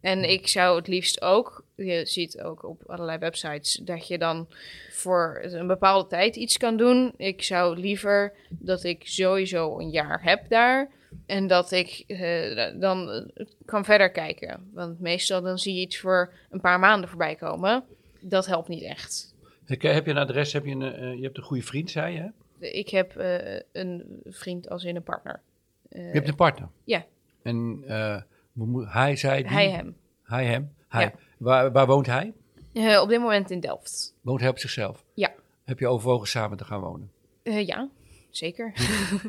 En 0.00 0.30
ik 0.30 0.48
zou 0.48 0.76
het 0.76 0.86
liefst 0.88 1.22
ook, 1.22 1.61
je 1.74 2.06
ziet 2.06 2.40
ook 2.40 2.62
op 2.64 2.82
allerlei 2.86 3.18
websites, 3.18 3.74
dat 3.74 4.06
je 4.08 4.18
dan 4.18 4.48
voor 4.90 5.38
een 5.42 5.66
bepaalde 5.66 6.08
tijd 6.08 6.36
iets 6.36 6.56
kan 6.56 6.76
doen. 6.76 7.14
Ik 7.16 7.42
zou 7.42 7.78
liever 7.78 8.32
dat 8.48 8.84
ik 8.84 9.02
sowieso 9.06 9.78
een 9.78 9.90
jaar 9.90 10.22
heb 10.22 10.48
daar. 10.48 10.90
En 11.26 11.46
dat 11.46 11.70
ik 11.72 12.04
eh, 12.06 12.80
dan 12.80 13.30
kan 13.64 13.84
verder 13.84 14.10
kijken. 14.10 14.70
Want 14.72 15.00
meestal 15.00 15.42
dan 15.42 15.58
zie 15.58 15.74
je 15.74 15.80
iets 15.80 15.98
voor 15.98 16.32
een 16.50 16.60
paar 16.60 16.78
maanden 16.78 17.08
voorbij 17.08 17.34
komen. 17.34 17.84
Dat 18.20 18.46
helpt 18.46 18.68
niet 18.68 18.82
echt. 18.82 19.34
Heb 19.66 19.82
je- 19.82 20.10
een 20.10 20.16
adres? 20.18 20.52
Heb 20.52 20.64
je, 20.64 20.70
een, 20.70 20.82
eh, 20.94 21.14
je 21.14 21.22
hebt 21.22 21.36
een 21.36 21.42
goede 21.42 21.62
vriend, 21.62 21.90
zei 21.90 22.14
je? 22.14 22.30
Ik 22.68 22.88
heb 22.88 23.16
eh, 23.16 23.60
een 23.72 24.20
vriend 24.24 24.68
als 24.68 24.84
in 24.84 24.96
een 24.96 25.02
partner. 25.02 25.40
Je 25.90 25.98
hebt 25.98 26.28
een 26.28 26.34
partner? 26.34 26.68
ja. 26.84 27.04
En 27.42 27.82
hij 28.88 29.16
zei... 29.16 29.42
die- 29.42 29.52
hij 29.52 29.70
hem. 29.70 29.96
Hij 30.24 30.44
hem? 30.46 30.72
Hij. 30.88 31.02
Ja. 31.04 31.12
Waar, 31.42 31.72
waar 31.72 31.86
woont 31.86 32.06
hij? 32.06 32.32
Eh, 32.72 33.00
op 33.00 33.08
dit 33.08 33.20
moment 33.20 33.50
in 33.50 33.60
Delft. 33.60 34.14
Woont 34.20 34.40
hij 34.40 34.48
op 34.48 34.58
zichzelf? 34.58 35.04
Ja. 35.14 35.32
Heb 35.64 35.78
je 35.78 35.88
overwogen 35.88 36.28
samen 36.28 36.56
te 36.56 36.64
gaan 36.64 36.80
wonen? 36.80 37.10
Eh, 37.42 37.66
ja, 37.66 37.88
zeker. 38.30 38.72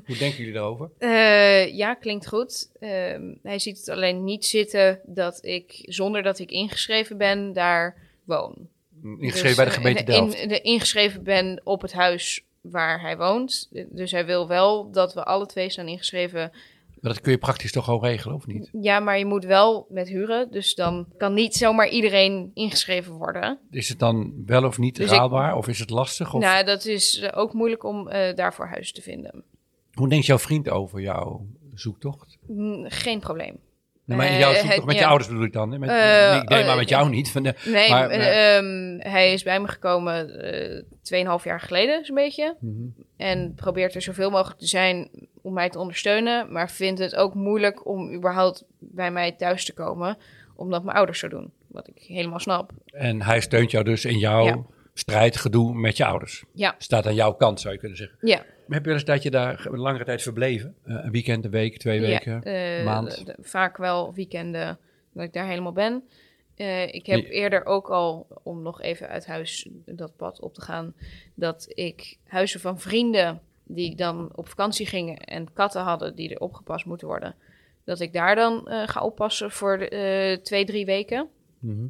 Hoe 0.05 0.17
denken 0.17 0.37
jullie 0.37 0.53
daarover? 0.53 0.89
Eh, 0.97 1.75
ja, 1.75 1.93
klinkt 1.93 2.27
goed. 2.27 2.71
Ehm, 2.79 3.33
hij 3.43 3.59
ziet 3.59 3.77
het 3.77 3.89
alleen 3.89 4.23
niet 4.23 4.45
zitten 4.45 4.99
dat 5.05 5.45
ik, 5.45 5.79
zonder 5.81 6.23
dat 6.23 6.39
ik 6.39 6.51
ingeschreven 6.51 7.17
ben, 7.17 7.53
daar 7.53 7.97
woon. 8.23 8.67
Ingeschreven 9.03 9.47
Dus, 9.47 9.55
bij 9.55 9.65
de 9.65 9.71
eh, 9.71 9.77
gemeente 9.77 10.03
Delft. 10.03 10.35
In, 10.35 10.47
de, 10.47 10.61
ingeschreven 10.61 11.23
ben 11.23 11.61
op 11.63 11.81
het 11.81 11.93
huis 11.93 12.43
waar 12.61 13.01
hij 13.01 13.17
woont. 13.17 13.69
Dus 13.89 14.11
hij 14.11 14.25
wil 14.25 14.47
wel 14.47 14.91
dat 14.91 15.13
we 15.13 15.23
alle 15.23 15.45
twee 15.45 15.69
staan 15.69 15.87
ingeschreven. 15.87 16.51
Maar 17.03 17.13
dat 17.13 17.21
kun 17.21 17.31
je 17.31 17.37
praktisch 17.37 17.71
toch 17.71 17.83
gewoon 17.85 18.03
regelen, 18.03 18.35
of 18.35 18.47
niet? 18.47 18.69
Ja, 18.81 18.99
maar 18.99 19.17
je 19.17 19.25
moet 19.25 19.45
wel 19.45 19.85
met 19.89 20.07
huren. 20.07 20.51
Dus 20.51 20.75
dan 20.75 21.07
kan 21.17 21.33
niet 21.33 21.55
zomaar 21.55 21.89
iedereen 21.89 22.51
ingeschreven 22.53 23.13
worden. 23.13 23.59
Is 23.71 23.89
het 23.89 23.99
dan 23.99 24.33
wel 24.45 24.63
of 24.65 24.77
niet 24.77 24.95
Dus 24.95 25.11
ik- 25.11 25.17
haalbaar? 25.17 25.55
Of 25.55 25.67
is 25.67 25.79
het 25.79 25.89
lastig? 25.89 26.33
Of 26.33 26.41
Nou, 26.41 26.65
dat 26.65 26.85
is 26.85 27.19
eh, 27.19 27.37
ook 27.39 27.53
moeilijk 27.53 27.83
om 27.83 28.07
eh, 28.07 28.35
daarvoor 28.35 28.65
huis 28.67 28.91
te 28.91 29.01
vinden. 29.01 29.43
Hoe 29.93 30.09
denkt 30.09 30.25
jouw 30.25 30.37
vriend 30.39 30.69
over 30.69 31.01
jouw 31.01 31.45
zoektocht? 31.73 32.37
Mm, 32.47 32.85
geen 32.89 33.19
probleem. 33.19 33.59
Nee, 34.05 34.17
maar 34.17 34.27
in 34.27 34.33
Eh, 34.33 34.39
jouw 34.39 34.51
het- 34.51 34.59
zoektocht 34.59 34.85
met 34.85 34.97
je 34.97 35.05
ouders 35.05 35.29
bedoel 35.29 35.43
ik 35.43 35.53
dan. 35.53 35.69
Met, 35.69 35.89
Eh, 35.89 36.31
nee, 36.31 36.41
ik 36.41 36.49
eh, 36.49 36.65
maar 36.67 36.75
met 36.75 36.89
jou 36.89 37.09
niet. 37.09 37.31
Van 37.31 37.43
de, 37.43 37.53
Nee, 37.65 37.89
Maar- 37.89 38.09
eh, 38.09 38.57
ehm, 38.57 38.99
hij 38.99 39.33
is 39.33 39.43
bij 39.43 39.59
me 39.59 39.67
gekomen 39.67 40.41
eh 40.41 40.83
2,5 41.01 41.43
jaar 41.43 41.59
geleden, 41.59 42.05
zo'n 42.05 42.15
beetje. 42.15 42.55
Mhm. 42.59 42.73
En 43.17 43.53
probeert 43.55 43.95
er 43.95 44.01
zoveel 44.01 44.29
mogelijk 44.29 44.59
te 44.59 44.67
zijn 44.67 45.09
om 45.41 45.53
mij 45.53 45.69
te 45.69 45.79
ondersteunen. 45.79 46.51
Maar 46.51 46.69
vindt 46.71 46.99
het 46.99 47.15
ook 47.15 47.33
moeilijk 47.33 47.87
om 47.87 48.13
überhaupt 48.13 48.63
bij 48.79 49.11
mij 49.11 49.31
thuis 49.31 49.65
te 49.65 49.73
komen. 49.73 50.17
Omdat 50.55 50.83
mijn 50.83 50.97
ouders 50.97 51.19
zo 51.19 51.27
doen. 51.27 51.51
Wat 51.67 51.87
ik 51.87 52.03
helemaal 52.07 52.39
snap. 52.39 52.71
En 52.85 53.21
hij 53.21 53.41
steunt 53.41 53.71
jou 53.71 53.83
dus 53.83 54.05
in 54.05 54.17
jouw 54.17 54.45
Ja. 54.45 54.57
strijd, 54.93 55.37
gedoe 55.37 55.73
met 55.73 55.97
je 55.97 56.05
ouders. 56.05 56.43
Ja, 56.53 56.75
Staat 56.77 57.07
aan 57.07 57.15
jouw 57.15 57.33
kant, 57.33 57.59
zou 57.61 57.73
je 57.73 57.79
kunnen 57.79 57.97
zeggen. 57.97 58.17
ja. 58.21 58.41
Heb 58.67 58.81
je 58.81 58.89
wel 58.89 58.93
eens 58.93 59.05
dat 59.05 59.23
je 59.23 59.31
daar 59.31 59.65
een 59.65 59.79
langere 59.79 60.03
tijd 60.03 60.21
verbleven? 60.21 60.75
Eh, 60.83 60.95
een 61.03 61.11
weekend, 61.11 61.45
een 61.45 61.51
week, 61.51 61.77
twee 61.77 62.01
weken? 62.01 62.43
Eh, 62.43 62.85
maand? 62.85 63.23
vaak 63.39 63.77
wel 63.77 64.13
weekenden 64.13 64.79
dat 65.13 65.23
ik 65.23 65.33
daar 65.33 65.47
helemaal 65.47 65.71
ben. 65.71 66.03
Eh, 66.55 66.93
ik 66.93 67.05
heb 67.05 67.25
eerder 67.29 67.65
ook 67.65 67.89
al, 67.89 68.27
om 68.43 68.61
nog 68.61 68.81
even 68.81 69.07
uit 69.07 69.25
huis 69.25 69.69
dat 69.85 70.15
pad 70.15 70.41
op 70.41 70.53
te 70.53 70.61
gaan, 70.61 70.93
dat 71.35 71.65
ik 71.67 72.17
huizen 72.27 72.59
van 72.59 72.79
vrienden 72.79 73.41
die 73.63 73.95
dan 73.95 74.31
op 74.35 74.47
vakantie 74.47 74.85
gingen 74.85 75.17
en 75.17 75.53
katten 75.53 75.81
hadden 75.81 76.15
die 76.15 76.29
er 76.29 76.39
opgepast 76.39 76.85
moeten 76.85 77.07
worden, 77.07 77.35
dat 77.83 77.99
ik 77.99 78.13
daar 78.13 78.35
dan 78.35 78.61
ga 78.65 79.01
oppassen 79.01 79.51
voor 79.51 79.77
de, 79.77 80.39
twee, 80.43 80.65
drie 80.65 80.85
weken. 80.85 81.29
Mhm. 81.59 81.87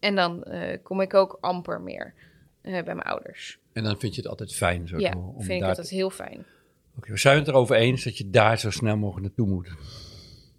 En 0.00 0.14
dan 0.14 0.44
kom 0.82 1.00
ik 1.00 1.14
ook 1.14 1.38
amper 1.40 1.80
meer 1.80 2.14
bij 2.72 2.82
mijn 2.94 3.02
ouders. 3.02 3.58
En 3.72 3.84
dan 3.84 3.98
vind 3.98 4.14
je 4.14 4.20
het 4.20 4.30
altijd 4.30 4.54
fijn 4.54 4.88
zo 4.88 4.98
ja, 4.98 5.12
om 5.16 5.34
vind 5.38 5.50
ik 5.50 5.60
daar 5.60 5.68
altijd 5.68 5.88
heel 5.88 6.10
fijn. 6.10 6.44
Oké, 6.96 7.10
we 7.12 7.18
zijn 7.18 7.38
het 7.38 7.48
erover 7.48 7.76
eens 7.76 8.04
dat 8.04 8.18
je 8.18 8.30
daar 8.30 8.58
zo 8.58 8.70
snel 8.70 8.96
mogelijk 8.96 9.26
naartoe 9.26 9.46
moet. 9.54 9.68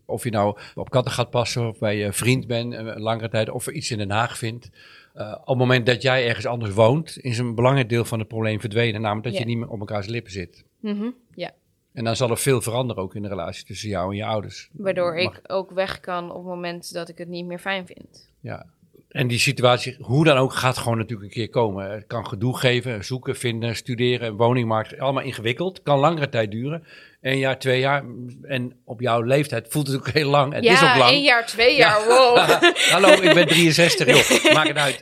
Of 0.05 0.23
je 0.23 0.29
nou 0.29 0.57
op 0.75 0.89
katten 0.89 1.11
gaat 1.13 1.29
passen 1.29 1.67
of 1.67 1.79
bij 1.79 1.97
je 1.97 2.13
vriend 2.13 2.47
bent 2.47 2.73
eh, 2.73 2.79
een 2.79 3.01
langere 3.01 3.29
tijd, 3.29 3.49
of 3.49 3.67
er 3.67 3.73
iets 3.73 3.91
in 3.91 3.97
Den 3.97 4.11
Haag 4.11 4.37
vindt. 4.37 4.69
Eh, 5.13 5.31
op 5.41 5.47
het 5.47 5.57
moment 5.57 5.85
dat 5.85 6.01
jij 6.01 6.27
ergens 6.27 6.45
anders 6.45 6.73
woont, 6.73 7.17
is 7.21 7.37
een 7.37 7.55
belangrijk 7.55 7.89
deel 7.89 8.05
van 8.05 8.19
het 8.19 8.27
probleem 8.27 8.59
verdwenen. 8.59 9.01
Namelijk 9.01 9.23
dat 9.25 9.33
Ja. 9.33 9.39
je 9.39 9.45
niet 9.45 9.57
meer 9.57 9.69
op 9.69 9.79
elkaars 9.79 10.07
lippen 10.07 10.31
zit. 10.31 10.63
Mhm, 10.79 11.09
ja. 11.35 11.51
En 11.93 12.03
dan 12.03 12.15
zal 12.15 12.29
er 12.29 12.37
veel 12.37 12.61
veranderen 12.61 13.03
ook 13.03 13.15
in 13.15 13.21
de 13.21 13.27
relatie 13.27 13.65
tussen 13.65 13.89
jou 13.89 14.11
en 14.11 14.17
je 14.17 14.25
ouders. 14.25 14.69
Waardoor 14.73 15.13
Mag- 15.15 15.37
ik 15.37 15.41
ook 15.47 15.71
weg 15.71 15.99
kan 15.99 16.29
op 16.31 16.35
het 16.37 16.45
moment 16.45 16.93
dat 16.93 17.09
ik 17.09 17.17
het 17.17 17.27
niet 17.27 17.45
meer 17.45 17.59
fijn 17.59 17.85
vind. 17.85 18.31
Ja. 18.39 18.65
En 19.07 19.27
die 19.27 19.39
situatie, 19.39 19.97
hoe 19.99 20.23
dan 20.23 20.37
ook, 20.37 20.53
gaat 20.53 20.77
gewoon 20.77 20.97
natuurlijk 20.97 21.27
een 21.27 21.33
keer 21.33 21.49
komen. 21.49 21.91
Het 21.91 22.07
kan 22.07 22.27
gedoe 22.27 22.57
geven, 22.57 23.05
zoeken, 23.05 23.35
vinden, 23.35 23.75
studeren, 23.75 24.35
woningmarkt. 24.35 24.99
Allemaal 24.99 25.23
ingewikkeld. 25.23 25.81
Kan 25.83 25.99
langere 25.99 26.29
tijd 26.29 26.51
duren. 26.51 26.83
Een 27.21 27.37
jaar, 27.37 27.59
twee 27.59 27.79
jaar. 27.79 28.03
En 28.41 28.73
op 28.85 29.01
jouw 29.01 29.21
leeftijd 29.21 29.65
voelt 29.69 29.87
het 29.87 29.95
ook 29.95 30.09
heel 30.09 30.29
lang. 30.29 30.53
Het 30.53 30.63
ja, 30.63 30.73
is 30.73 30.81
ook 30.89 30.95
lang. 30.97 31.11
één 31.11 31.23
jaar, 31.23 31.45
twee 31.45 31.75
jaar, 31.75 32.05
wow. 32.07 32.37
Hallo, 32.91 33.07
ik 33.09 33.33
ben 33.33 33.47
63, 33.47 34.07
joh. 34.07 34.53
Maak 34.53 34.67
het 34.67 34.77
uit. 34.77 34.99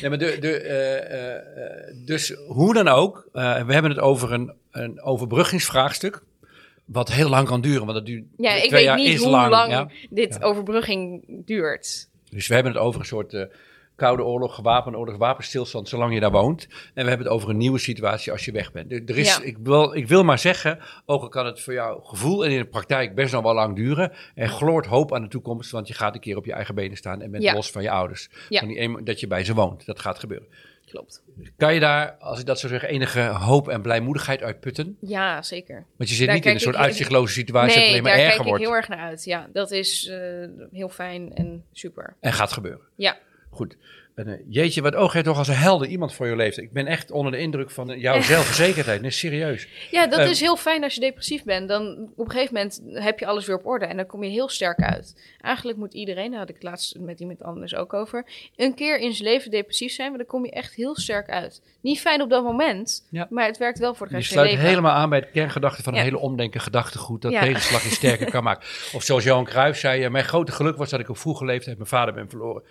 Nee, 0.00 0.08
maar 0.10 0.18
de, 0.18 0.36
de, 0.40 0.56
eh, 0.56 1.34
eh, 1.34 1.94
dus 2.04 2.34
hoe 2.48 2.74
dan 2.74 2.88
ook, 2.88 3.28
eh, 3.32 3.62
we 3.66 3.72
hebben 3.72 3.90
het 3.90 4.00
over 4.00 4.32
een, 4.32 4.52
een 4.70 5.02
overbruggingsvraagstuk. 5.02 6.22
Wat 6.84 7.12
heel 7.12 7.28
lang 7.28 7.46
kan 7.46 7.60
duren, 7.60 7.80
want 7.80 7.92
dat 7.92 8.06
duurt 8.06 8.24
Ja, 8.36 8.54
ik 8.54 8.70
weet 8.70 8.94
niet 8.94 9.18
hoe 9.18 9.30
lang. 9.30 9.50
lang, 9.50 9.70
ja. 9.70 9.88
dit 10.10 10.36
Ja. 10.40 10.46
overbrugging 10.46 11.24
duurt. 11.46 12.08
Dus 12.30 12.46
we 12.46 12.54
hebben 12.54 12.72
het 12.72 12.80
over 12.80 13.00
een 13.00 13.06
soort 13.06 13.34
eh, 13.34 13.42
koude 13.96 14.24
oorlog, 14.24 14.54
gewapende 14.54 14.98
oorlog, 14.98 15.16
wapenstilstand, 15.16 15.88
zolang 15.88 16.14
je 16.14 16.20
daar 16.20 16.30
woont. 16.30 16.66
En 16.94 17.02
we 17.02 17.08
hebben 17.08 17.26
het 17.26 17.28
over 17.36 17.48
een 17.50 17.56
nieuwe 17.56 17.78
situatie 17.78 18.32
als 18.32 18.44
je 18.44 18.52
weg 18.52 18.72
bent. 18.72 18.92
Er 18.92 19.02
er 19.06 19.18
is, 19.18 19.36
Ja. 19.36 19.42
ik, 19.42 19.56
wil, 19.62 19.94
ik 19.94 20.08
wil 20.08 20.24
maar 20.24 20.38
zeggen, 20.38 20.78
ook 21.06 21.22
al 21.22 21.28
kan 21.28 21.46
het 21.46 21.60
voor 21.60 21.72
jouw 21.72 22.00
gevoel 22.00 22.44
en 22.44 22.50
in 22.50 22.58
de 22.58 22.66
praktijk 22.66 23.14
best 23.14 23.32
nog 23.32 23.42
wel 23.42 23.54
lang 23.54 23.76
duren. 23.76 24.12
Er 24.34 24.48
gloort 24.48 24.86
hoop 24.86 25.14
aan 25.14 25.22
de 25.22 25.28
toekomst, 25.28 25.70
want 25.70 25.88
je 25.88 25.94
gaat 25.94 26.14
een 26.14 26.20
keer 26.20 26.36
op 26.36 26.44
je 26.44 26.52
eigen 26.52 26.74
benen 26.74 26.96
staan 26.96 27.20
en 27.22 27.30
bent 27.30 27.42
Ja. 27.42 27.54
los 27.54 27.70
van 27.70 27.82
je 27.82 27.90
ouders. 27.90 28.28
Ja. 28.48 28.58
Van 28.58 28.68
die 28.68 29.02
dat 29.02 29.20
je 29.20 29.26
bij 29.26 29.44
ze 29.44 29.54
woont. 29.54 29.86
Dat 29.86 30.00
gaat 30.00 30.18
gebeuren. 30.18 30.48
Klopt. 30.90 31.22
Kan 31.56 31.74
je 31.74 31.80
daar, 31.80 32.12
als 32.12 32.40
ik 32.40 32.46
dat 32.46 32.58
zou 32.58 32.72
zeggen, 32.72 32.88
enige 32.88 33.20
hoop 33.20 33.68
en 33.68 33.82
blijmoedigheid 33.82 34.42
uitputten? 34.42 34.96
Ja, 35.00 35.42
zeker. 35.42 35.84
Want 35.96 36.08
je 36.10 36.14
zit 36.16 36.26
Daar 36.26 36.34
niet 36.34 36.44
in 36.44 36.50
een 36.50 36.56
kijk 36.56 36.70
soort 36.72 36.84
uitzichtloze 36.84 37.32
situatie 37.32 37.68
dat 37.68 37.76
het 37.76 37.84
nee, 37.84 37.90
alleen 37.90 38.02
maar 38.02 38.12
daar 38.12 38.20
erger 38.20 38.36
kijk 38.36 38.44
ik 38.44 38.48
wordt. 38.48 38.64
heel 38.64 38.74
erg 38.76 38.88
naar 38.88 39.08
uit. 39.08 39.24
Ja, 39.24 39.48
dat 39.52 39.70
is 39.70 40.08
eh, 40.08 40.18
heel 40.72 40.88
fijn 40.88 41.34
en 41.34 41.64
super. 41.72 42.16
En 42.20 42.32
gaat 42.32 42.52
gebeuren. 42.52 42.86
Ja, 42.94 43.18
Goed. 43.50 43.76
Eh, 44.26 44.34
jeetje, 44.48 44.82
wat 44.82 44.94
oog 44.94 45.12
jij 45.12 45.22
toch 45.22 45.38
als 45.38 45.48
een 45.48 45.54
helder 45.54 45.88
iemand 45.88 46.12
voor 46.14 46.26
je 46.26 46.36
leeft. 46.36 46.58
Ik 46.58 46.72
ben 46.72 46.86
echt 46.86 47.10
onder 47.10 47.32
de 47.32 47.38
indruk 47.38 47.70
van 47.70 47.90
eh, 47.90 48.00
jouw 48.00 48.20
zelfverzekerdheid. 48.20 49.00
Nee, 49.00 49.10
serieus. 49.10 49.68
Ja, 49.90 50.06
dat 50.06 50.18
Ehm, 50.18 50.28
is 50.30 50.40
heel 50.40 50.56
fijn 50.56 50.82
als 50.82 50.94
je 50.94 51.00
depressief 51.00 51.44
bent. 51.44 51.68
Dan 51.68 52.10
op 52.16 52.24
een 52.24 52.30
gegeven 52.30 52.54
moment 52.54 52.80
heb 53.04 53.18
je 53.18 53.26
alles 53.26 53.46
weer 53.46 53.56
op 53.56 53.66
orde 53.66 53.84
en 53.84 53.96
dan 53.96 54.06
kom 54.06 54.22
je 54.24 54.30
heel 54.30 54.48
sterk 54.48 54.78
uit. 54.80 55.34
Eigenlijk 55.40 55.78
moet 55.78 55.94
iedereen, 55.94 56.30
daar 56.30 56.40
had 56.40 56.48
ik 56.48 56.54
het 56.54 56.64
laatst 56.64 56.98
met 56.98 57.20
iemand 57.20 57.42
anders 57.42 57.74
ook 57.74 57.92
over, 57.94 58.24
een 58.56 58.74
keer 58.74 58.98
in 58.98 59.12
zijn 59.12 59.28
leven 59.28 59.50
depressief 59.50 59.92
zijn, 59.92 60.08
maar 60.08 60.18
dan 60.18 60.26
kom 60.26 60.44
je 60.44 60.50
echt 60.50 60.74
heel 60.74 60.96
sterk 60.96 61.28
uit. 61.30 61.62
Niet 61.80 62.00
fijn 62.00 62.22
op 62.22 62.30
dat 62.30 62.44
moment, 62.44 63.06
Ja. 63.10 63.26
maar 63.30 63.46
het 63.46 63.58
werkt 63.58 63.78
wel 63.78 63.94
voor 63.94 64.06
de 64.06 64.12
Je 64.12 64.18
rest 64.18 64.32
van 64.32 64.42
je 64.42 64.48
sluit 64.48 64.58
leven. 64.60 64.74
helemaal 64.74 64.96
aan 65.02 65.10
bij 65.10 65.20
de 65.20 65.30
kerngedachte 65.32 65.82
van 65.82 65.92
een 65.92 65.98
Ja. 65.98 66.04
hele 66.04 66.18
omdenken 66.18 66.60
gedachtegoed. 66.60 67.22
Dat 67.22 67.32
Ja. 67.32 67.40
tegenslag 67.40 67.82
je 67.82 67.88
sterker 67.90 68.30
kan 68.30 68.42
maken. 68.50 68.62
Of 68.94 69.02
zoals 69.02 69.24
Johan 69.24 69.44
Cruijff 69.44 69.78
zei, 69.78 70.02
eh, 70.04 70.10
mijn 70.10 70.24
grote 70.24 70.52
geluk 70.52 70.76
was 70.76 70.90
dat 70.90 71.00
ik 71.00 71.08
op 71.08 71.18
vroege 71.18 71.44
leeftijd 71.44 71.76
mijn 71.76 71.88
vader 71.88 72.14
ben 72.14 72.28
verloren. 72.28 72.62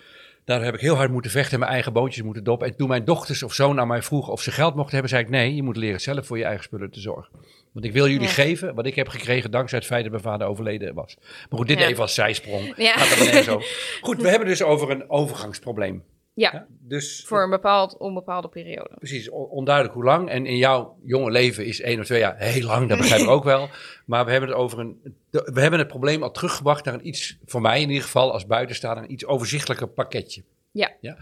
Daardoor 0.50 0.66
heb 0.68 0.74
ik 0.76 0.80
heel 0.80 0.96
hard 0.96 1.10
moeten 1.10 1.30
vechten 1.30 1.52
en 1.52 1.58
mijn 1.58 1.70
eigen 1.72 1.92
boontjes 1.92 2.24
moeten 2.24 2.44
doppen. 2.44 2.68
En 2.68 2.76
toen 2.76 2.88
mijn 2.88 3.04
dochters 3.04 3.42
of 3.42 3.54
zoon 3.54 3.80
aan 3.80 3.88
mij 3.88 4.02
vroegen 4.02 4.32
of 4.32 4.42
ze 4.42 4.50
geld 4.50 4.74
mochten 4.74 4.92
hebben, 4.92 5.10
zei 5.10 5.22
ik 5.22 5.28
nee, 5.30 5.54
je 5.54 5.62
moet 5.62 5.76
leren 5.76 6.00
zelf 6.00 6.26
voor 6.26 6.38
je 6.38 6.44
eigen 6.44 6.64
spullen 6.64 6.90
te 6.90 7.00
zorgen. 7.00 7.28
Want 7.72 7.84
ik 7.84 7.92
wil 7.92 8.08
jullie 8.08 8.26
Ja. 8.26 8.32
geven 8.32 8.74
wat 8.74 8.86
ik 8.86 8.94
heb 8.94 9.08
gekregen 9.08 9.50
dankzij 9.50 9.78
het 9.78 9.86
feit 9.86 10.02
dat 10.02 10.10
mijn 10.12 10.22
vader 10.24 10.46
overleden 10.46 10.94
was. 10.94 11.16
Maar 11.20 11.58
goed, 11.58 11.68
dit 11.68 11.78
Ja. 11.78 11.86
even 11.86 12.02
als 12.02 12.14
zijsprong. 12.14 12.72
Ja. 12.76 12.92
Gaat 12.96 13.46
er 13.46 13.54
over. 13.54 13.68
Goed, 14.00 14.22
we 14.22 14.28
hebben 14.28 14.48
dus 14.48 14.62
over 14.62 14.90
een 14.90 15.10
overgangsprobleem. 15.10 16.02
Ja, 16.40 16.50
Ja, 16.52 16.66
dus 16.80 17.24
voor 17.26 17.42
een 17.42 17.50
bepaald 17.50 17.96
onbepaalde 17.96 18.48
periode. 18.48 18.90
precies 18.98 19.30
on- 19.30 19.48
onduidelijk 19.48 19.94
hoe 19.94 20.04
lang. 20.04 20.28
En 20.28 20.46
in 20.46 20.56
jouw 20.56 20.96
jonge 21.04 21.30
leven 21.30 21.64
is 21.66 21.80
één 21.80 22.00
of 22.00 22.04
twee 22.06 22.18
jaar 22.18 22.36
heel 22.38 22.66
lang, 22.66 22.88
dat 22.88 22.98
begrijp 22.98 23.20
ik 23.22 23.28
ook 23.28 23.44
wel. 23.44 23.68
Maar 24.06 24.24
we 24.24 24.30
hebben 24.30 24.48
het 24.50 24.58
over 24.58 24.78
een. 24.78 25.00
We 25.30 25.60
hebben 25.60 25.78
het 25.78 25.88
probleem 25.88 26.22
al 26.22 26.30
teruggebracht 26.30 26.84
naar 26.84 26.94
een 26.94 27.06
iets, 27.06 27.38
voor 27.44 27.60
mij 27.60 27.80
in 27.80 27.88
ieder 27.88 28.02
geval 28.04 28.32
als 28.32 28.46
buitenstaander, 28.46 29.04
een 29.04 29.12
iets 29.12 29.26
overzichtelijker 29.26 29.88
pakketje. 29.88 30.42
Ja. 30.70 30.90
ja? 31.00 31.16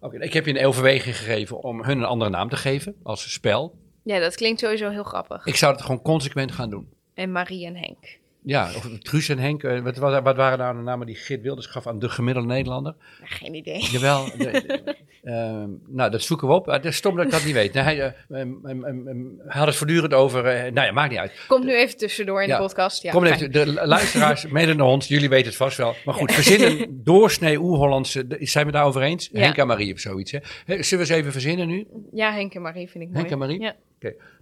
Oké, 0.00 0.18
ik 0.18 0.32
heb 0.32 0.46
je 0.46 0.58
een 0.58 0.66
overweging 0.66 1.16
gegeven 1.16 1.62
om 1.62 1.84
hun 1.84 1.98
een 1.98 2.04
andere 2.04 2.30
naam 2.30 2.48
te 2.48 2.56
geven 2.56 2.96
als 3.02 3.32
spel. 3.32 3.78
Ja, 4.02 4.18
dat 4.18 4.34
klinkt 4.34 4.60
sowieso 4.60 4.90
heel 4.90 5.02
grappig. 5.04 5.46
Ik 5.46 5.56
zou 5.56 5.72
het 5.72 5.82
gewoon 5.82 6.02
consequent 6.02 6.52
gaan 6.52 6.70
doen. 6.70 6.88
En 7.14 7.32
Marie 7.32 7.66
en 7.66 7.76
Henk. 7.76 8.18
Ja, 8.48 8.64
of 8.76 8.88
Truus 8.98 9.28
en 9.28 9.38
Henk. 9.38 9.62
eh, 9.62 9.80
Wat, 9.80 9.96
wat, 9.96 10.22
wat 10.22 10.36
waren 10.36 10.58
nou 10.58 10.76
de 10.76 10.82
namen 10.82 11.06
die 11.06 11.14
Geert 11.16 11.42
Wilders 11.42 11.66
gaf 11.66 11.86
aan 11.86 11.98
de 11.98 12.08
gemiddelde 12.08 12.48
Nederlander? 12.48 12.94
Ja, 13.20 13.26
geen 13.26 13.54
idee. 13.54 13.78
Jawel. 13.90 14.24
de- 14.38 14.94
ehm, 15.22 15.68
nou, 15.86 16.10
dat 16.10 16.22
zoeken 16.22 16.48
we 16.48 16.54
op. 16.54 16.66
Het 16.66 16.84
is 16.84 16.96
stom 16.96 17.16
dat 17.16 17.24
ik 17.24 17.30
dat 17.30 17.44
niet 17.44 17.54
weet. 17.54 17.72
Nee, 17.72 17.82
hij, 17.82 18.00
eh, 18.00 18.12
hij 18.28 19.58
had 19.58 19.66
het 19.66 19.76
voortdurend 19.76 20.14
over... 20.14 20.44
eh, 20.46 20.72
nou 20.72 20.86
ja, 20.86 20.92
maakt 20.92 21.10
niet 21.10 21.18
uit. 21.18 21.32
Komt 21.48 21.64
nu 21.64 21.74
even 21.76 21.96
tussendoor 21.96 22.42
in 22.42 22.48
Ja. 22.48 22.56
de 22.56 22.62
podcast. 22.62 23.02
Ja, 23.02 23.10
Kom 23.12 23.24
even, 23.24 23.52
de 23.52 23.72
luisteraars, 23.86 24.46
mede 24.58 24.74
naar 24.74 24.86
ons, 24.86 25.08
jullie 25.08 25.28
weten 25.28 25.46
het 25.46 25.56
vast 25.56 25.76
wel. 25.76 25.94
Maar 26.04 26.14
goed, 26.14 26.32
verzinnen 26.32 27.00
doorsnee 27.04 27.58
oer-Hollandse... 27.60 28.26
Zijn 28.40 28.66
we 28.66 28.72
daarover 28.72 29.02
eens? 29.02 29.28
Henk 29.32 29.56
en 29.56 29.66
Marie 29.66 29.92
of 29.92 29.98
zoiets. 30.00 30.30
Hè? 30.32 30.38
Zullen 30.66 30.84
we 30.90 30.96
eens 30.96 31.08
even 31.08 31.32
verzinnen 31.32 31.68
nu? 31.68 31.86
Ja, 32.12 32.32
Henk 32.32 32.54
en 32.54 32.62
Marie 32.62 32.88
vind 32.90 33.04
ik 33.04 33.10
mooi. 33.10 33.18
Henk 33.20 33.30
en 33.30 33.38
Marie? 33.38 33.60
Ja. 33.60 33.74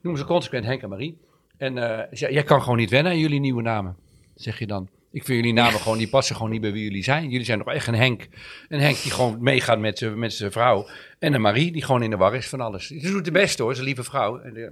Noemen 0.03 0.21
ze 0.21 0.27
consequent 0.27 0.65
Henk 0.65 0.83
en 0.83 0.89
Marie. 0.89 1.19
En 1.57 1.79
eh, 1.79 2.11
jij 2.11 2.33
jij 2.33 2.43
kan 2.43 2.63
gewoon 2.63 2.79
niet 2.79 2.91
wennen 2.91 3.13
aan 3.13 3.19
jullie 3.19 3.41
nieuwe 3.41 3.63
namen, 3.63 3.97
zeg 4.35 4.59
je 4.59 4.67
dan. 4.67 4.89
Ik 5.11 5.25
vind 5.25 5.39
jullie 5.39 5.53
namen 5.53 5.81
gewoon, 5.81 5.99
die 5.99 6.09
passen 6.09 6.37
gewoon 6.37 6.51
niet 6.51 6.61
bij 6.61 6.73
wie 6.73 6.83
jullie 6.83 7.03
zijn. 7.03 7.31
Jullie 7.31 7.47
zijn 7.47 7.59
nog 7.59 7.69
echt 7.69 7.87
een 7.87 7.95
Henk. 7.95 8.29
Een 8.69 8.81
Henk 8.81 9.03
die 9.03 9.13
gewoon 9.13 9.43
meegaat 9.43 9.79
met 9.79 9.99
zijn 9.99 10.19
met 10.19 10.33
zijn 10.33 10.53
vrouw. 10.53 10.89
En 11.19 11.35
een 11.35 11.41
Marie 11.41 11.73
die 11.73 11.85
gewoon 11.85 12.03
in 12.03 12.11
de 12.11 12.17
war 12.17 12.35
is 12.35 12.49
van 12.49 12.61
alles. 12.61 12.87
Ze 12.87 13.11
doet 13.11 13.25
het 13.25 13.33
best 13.33 13.59
hoor, 13.59 13.75
ze 13.75 13.83
lieve 13.83 14.05
vrouw. 14.05 14.39
En, 14.39 14.57
eh, 14.57 14.63
Ja. 14.63 14.71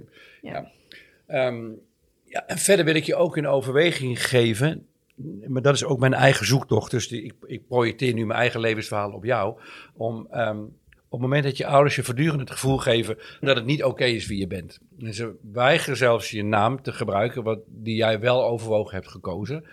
ja. 0.51 0.71
Ehm, 1.27 1.69
ja, 2.23 2.47
en 2.47 2.57
verder 2.57 2.85
wil 2.85 2.95
ik 2.95 3.03
je 3.03 3.15
ook 3.15 3.37
een 3.37 3.47
overweging 3.47 4.25
geven. 4.25 4.85
Maar 5.47 5.61
dat 5.61 5.73
is 5.73 5.83
ook 5.83 5.99
mijn 5.99 6.13
eigen 6.13 6.45
zoektocht. 6.45 6.91
Dus 6.91 7.07
die, 7.07 7.23
ik, 7.23 7.33
ik 7.45 7.67
projecteer 7.67 8.13
nu 8.13 8.25
mijn 8.25 8.39
eigen 8.39 8.59
levensverhaal 8.59 9.11
op 9.11 9.23
jou. 9.23 9.59
Om 9.93 10.27
ehm, 10.31 10.59
op 11.13 11.19
het 11.19 11.27
moment 11.29 11.43
dat 11.43 11.57
je 11.57 11.65
ouders 11.65 11.95
je 11.95 12.03
voortdurend 12.03 12.39
het 12.39 12.51
gevoel 12.51 12.77
geven 12.77 13.17
dat 13.39 13.55
het 13.55 13.65
niet 13.65 13.83
oké 13.83 14.03
is 14.05 14.27
wie 14.27 14.39
je 14.39 14.47
bent. 14.47 14.79
En 14.99 15.13
ze 15.13 15.35
weigeren 15.51 15.97
zelfs 15.97 16.31
je 16.31 16.43
naam 16.43 16.81
te 16.81 16.91
gebruiken, 16.91 17.43
wat, 17.43 17.59
die 17.65 17.95
jij 17.95 18.19
wel 18.19 18.45
overwogen 18.45 18.95
hebt 18.95 19.07
gekozen. 19.07 19.65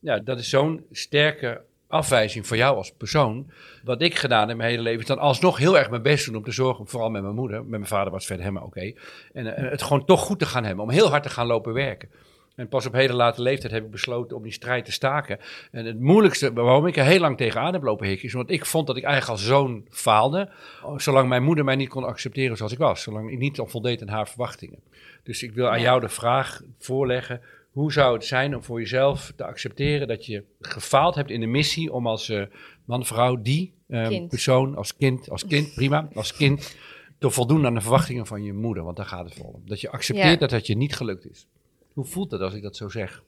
Ja, 0.00 0.18
dat 0.18 0.38
is 0.38 0.48
zo'n 0.48 0.84
sterke 0.90 1.62
afwijzing 1.86 2.46
voor 2.46 2.56
jou 2.56 2.76
als 2.76 2.92
persoon. 2.92 3.50
Wat 3.84 4.02
ik 4.02 4.14
gedaan 4.14 4.48
heb 4.48 4.56
mijn 4.56 4.70
hele 4.70 4.82
leven, 4.82 5.00
is 5.00 5.06
dan 5.06 5.18
alsnog 5.18 5.58
heel 5.58 5.78
erg 5.78 5.90
mijn 5.90 6.02
best 6.02 6.26
doen 6.26 6.36
om 6.36 6.44
te 6.44 6.52
zorgen, 6.52 6.86
vooral 6.86 7.10
met 7.10 7.22
mijn 7.22 7.34
moeder. 7.34 7.60
Met 7.60 7.70
mijn 7.70 7.86
vader 7.86 8.12
was 8.12 8.26
verder 8.26 8.44
helemaal 8.44 8.66
oké. 8.66 8.92
En 9.32 9.56
eh, 9.56 9.70
het 9.70 9.82
gewoon 9.82 10.04
toch 10.04 10.20
goed 10.20 10.38
te 10.38 10.46
gaan 10.46 10.64
hebben, 10.64 10.84
om 10.84 10.90
heel 10.90 11.08
hard 11.08 11.22
te 11.22 11.30
gaan 11.30 11.46
lopen 11.46 11.72
werken. 11.72 12.08
En 12.56 12.68
pas 12.68 12.86
op 12.86 12.92
hele 12.92 13.12
late 13.12 13.42
leeftijd 13.42 13.72
heb 13.72 13.84
ik 13.84 13.90
besloten 13.90 14.36
om 14.36 14.42
die 14.42 14.52
strijd 14.52 14.84
te 14.84 14.92
staken. 14.92 15.38
En 15.70 15.84
het 15.84 16.00
moeilijkste 16.00 16.52
waarom 16.52 16.86
ik 16.86 16.96
er 16.96 17.04
heel 17.04 17.20
lang 17.20 17.36
tegenaan 17.36 17.72
heb 17.72 17.82
lopen 17.82 18.06
hikken, 18.06 18.26
is 18.26 18.34
omdat 18.34 18.50
ik 18.50 18.66
vond 18.66 18.86
dat 18.86 18.96
ik 18.96 19.02
eigenlijk 19.04 19.32
als 19.38 19.48
zoon 19.48 19.84
faalde. 19.90 20.50
Zolang 20.96 21.28
mijn 21.28 21.42
moeder 21.42 21.64
mij 21.64 21.76
niet 21.76 21.88
kon 21.88 22.04
accepteren 22.04 22.56
zoals 22.56 22.72
ik 22.72 22.78
was. 22.78 23.02
Zolang 23.02 23.30
ik 23.30 23.38
niet 23.38 23.62
voldeed 23.64 24.02
aan 24.02 24.08
haar 24.08 24.28
verwachtingen. 24.28 24.78
Dus 25.22 25.42
ik 25.42 25.52
wil 25.52 25.68
aan 25.68 25.80
jou 25.80 26.00
de 26.00 26.08
vraag 26.08 26.62
voorleggen. 26.78 27.40
Hoe 27.70 27.92
zou 27.92 28.14
het 28.14 28.24
zijn 28.24 28.56
om 28.56 28.62
voor 28.62 28.80
jezelf 28.80 29.32
te 29.36 29.44
accepteren 29.44 30.08
dat 30.08 30.26
je 30.26 30.44
gefaald 30.60 31.14
hebt 31.14 31.30
in 31.30 31.40
de 31.40 31.46
missie 31.46 31.92
om 31.92 32.06
als 32.06 32.28
eh, 32.28 32.42
man, 32.84 33.04
vrouw, 33.04 33.42
die 33.42 33.72
eh, 33.88 34.26
persoon, 34.28 34.76
als 34.76 34.96
kind, 34.96 35.30
als 35.30 35.46
kind, 35.46 35.74
prima, 35.74 36.08
als 36.14 36.32
kind, 36.32 36.76
te 37.18 37.30
voldoen 37.30 37.66
aan 37.66 37.74
de 37.74 37.80
verwachtingen 37.80 38.26
van 38.26 38.42
je 38.42 38.52
moeder? 38.52 38.84
Want 38.84 38.96
daar 38.96 39.06
gaat 39.06 39.24
het 39.24 39.34
voor 39.34 39.52
om. 39.52 39.62
Dat 39.64 39.80
je 39.80 39.90
accepteert 39.90 40.28
Ja. 40.28 40.36
dat 40.36 40.50
het 40.50 40.66
je 40.66 40.76
niet 40.76 40.96
gelukt 40.96 41.30
is. 41.30 41.46
Hoe 41.96 42.04
voelt 42.04 42.30
dat 42.30 42.40
als 42.40 42.54
ik 42.54 42.62
dat 42.62 42.76
zo 42.76 42.88
zeg? 42.88 43.22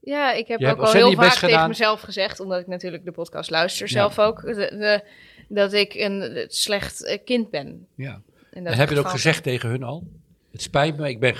Ja, 0.00 0.32
ik 0.32 0.48
heb 0.48 0.60
Je 0.60 0.66
ook 0.70 0.78
al 0.80 0.92
heel 0.92 1.12
vaak 1.12 1.32
tegen 1.32 1.48
gedaan. 1.48 1.68
mezelf 1.68 2.00
gezegd, 2.00 2.40
omdat 2.40 2.60
ik 2.60 2.66
natuurlijk 2.66 3.04
de 3.04 3.12
podcast 3.12 3.50
luister 3.50 3.86
Ja. 3.86 3.92
zelf 3.92 4.18
ook, 4.18 4.40
de, 4.42 4.54
de- 4.54 5.02
dat 5.48 5.72
ik 5.72 5.94
een 5.94 6.44
slecht 6.48 7.18
kind 7.24 7.50
ben. 7.50 7.86
Ja. 7.94 8.20
En, 8.50 8.64
dat 8.64 8.72
En 8.72 8.78
heb 8.78 8.88
je 8.88 8.94
het 8.96 9.04
ook 9.04 9.10
gezegd 9.10 9.42
tegen 9.42 9.68
hun 9.68 9.82
al? 9.82 10.06
Het 10.54 10.62
spijt 10.62 10.96
me, 10.96 11.08
ik 11.08 11.20
ben 11.20 11.34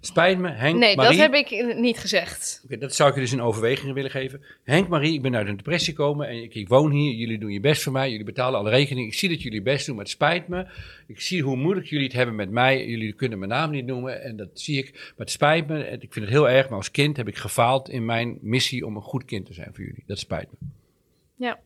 spijt 0.00 0.38
me, 0.38 0.50
Henk, 0.50 0.78
Nee, 0.78 0.96
Marie. 0.96 1.18
dat 1.18 1.30
heb 1.30 1.34
ik 1.34 1.76
niet 1.76 1.98
gezegd. 1.98 2.60
Oké, 2.64 2.78
dat 2.78 2.94
zou 2.94 3.08
ik 3.08 3.14
je 3.14 3.20
dus 3.20 3.32
in 3.32 3.40
overweging 3.40 3.92
willen 3.92 4.10
geven. 4.10 4.42
Henk, 4.62 4.88
Marie, 4.88 5.12
ik 5.14 5.22
ben 5.22 5.36
uit 5.36 5.48
een 5.48 5.56
depressie 5.56 5.94
gekomen 5.94 6.28
en 6.28 6.42
ik, 6.42 6.54
ik 6.54 6.68
woon 6.68 6.90
hier. 6.90 7.14
Jullie 7.14 7.38
doen 7.38 7.50
je 7.50 7.60
best 7.60 7.82
voor 7.82 7.92
mij. 7.92 8.10
Jullie 8.10 8.24
betalen 8.24 8.58
alle 8.58 8.70
rekeningen. 8.70 9.08
Ik 9.08 9.14
zie 9.18 9.28
dat 9.28 9.42
jullie 9.42 9.62
best 9.62 9.86
doen, 9.86 9.94
maar 9.94 10.04
het 10.04 10.12
spijt 10.12 10.48
me. 10.48 10.66
Ik 11.06 11.20
zie 11.20 11.42
hoe 11.42 11.56
moeilijk 11.56 11.86
jullie 11.86 12.04
het 12.06 12.14
hebben 12.14 12.34
met 12.34 12.50
mij. 12.50 12.86
Jullie 12.86 13.12
kunnen 13.12 13.38
mijn 13.38 13.50
naam 13.50 13.70
niet 13.70 13.86
noemen 13.86 14.22
en 14.22 14.36
dat 14.36 14.48
zie 14.52 14.78
ik. 14.78 14.92
Maar 14.92 15.12
het 15.16 15.30
spijt 15.30 15.66
me. 15.66 15.84
Ik 15.90 16.12
vind 16.12 16.24
het 16.24 16.34
heel 16.34 16.48
erg, 16.48 16.68
maar 16.68 16.78
als 16.78 16.90
kind 16.90 17.16
heb 17.16 17.28
ik 17.28 17.36
gefaald 17.36 17.88
in 17.88 18.04
mijn 18.04 18.38
missie 18.40 18.86
om 18.86 18.96
een 18.96 19.02
goed 19.02 19.24
kind 19.24 19.46
te 19.46 19.52
zijn 19.52 19.70
voor 19.74 19.84
jullie. 19.84 20.04
Dat 20.06 20.18
spijt 20.18 20.48
me. 20.50 20.68
Ja, 21.34 21.60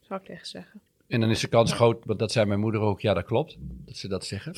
zou 0.00 0.20
ik 0.20 0.26
tegen 0.26 0.46
zeggen. 0.46 0.80
En 1.06 1.20
dan 1.20 1.30
is 1.30 1.40
de 1.40 1.48
kans 1.48 1.72
groot, 1.72 2.04
want 2.04 2.18
dat 2.18 2.32
zei 2.32 2.46
mijn 2.46 2.60
moeder 2.60 2.80
ook. 2.80 3.00
Ja, 3.00 3.14
dat 3.14 3.24
klopt, 3.24 3.56
dat 3.60 3.96
ze 3.96 4.08
dat 4.08 4.26
zeggen. 4.26 4.54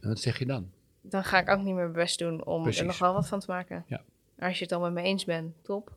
En 0.00 0.08
wat 0.08 0.20
zeg 0.20 0.38
je 0.38 0.46
dan? 0.46 0.70
Dan 1.02 1.24
ga 1.24 1.38
ik 1.40 1.48
ook 1.50 1.56
niet 1.58 1.64
meer 1.74 1.74
mijn 1.74 1.92
best 1.92 2.18
doen 2.18 2.44
om 2.44 2.62
Precies. 2.62 2.80
er 2.80 2.86
nog 2.86 2.98
wel 2.98 3.12
wat 3.14 3.28
van 3.28 3.40
te 3.40 3.50
maken. 3.50 3.84
Ja. 3.86 4.00
Als 4.38 4.54
je 4.54 4.60
het 4.60 4.68
dan 4.68 4.80
met 4.82 4.92
me 4.92 5.02
eens 5.02 5.24
bent, 5.24 5.52
top. 5.62 5.90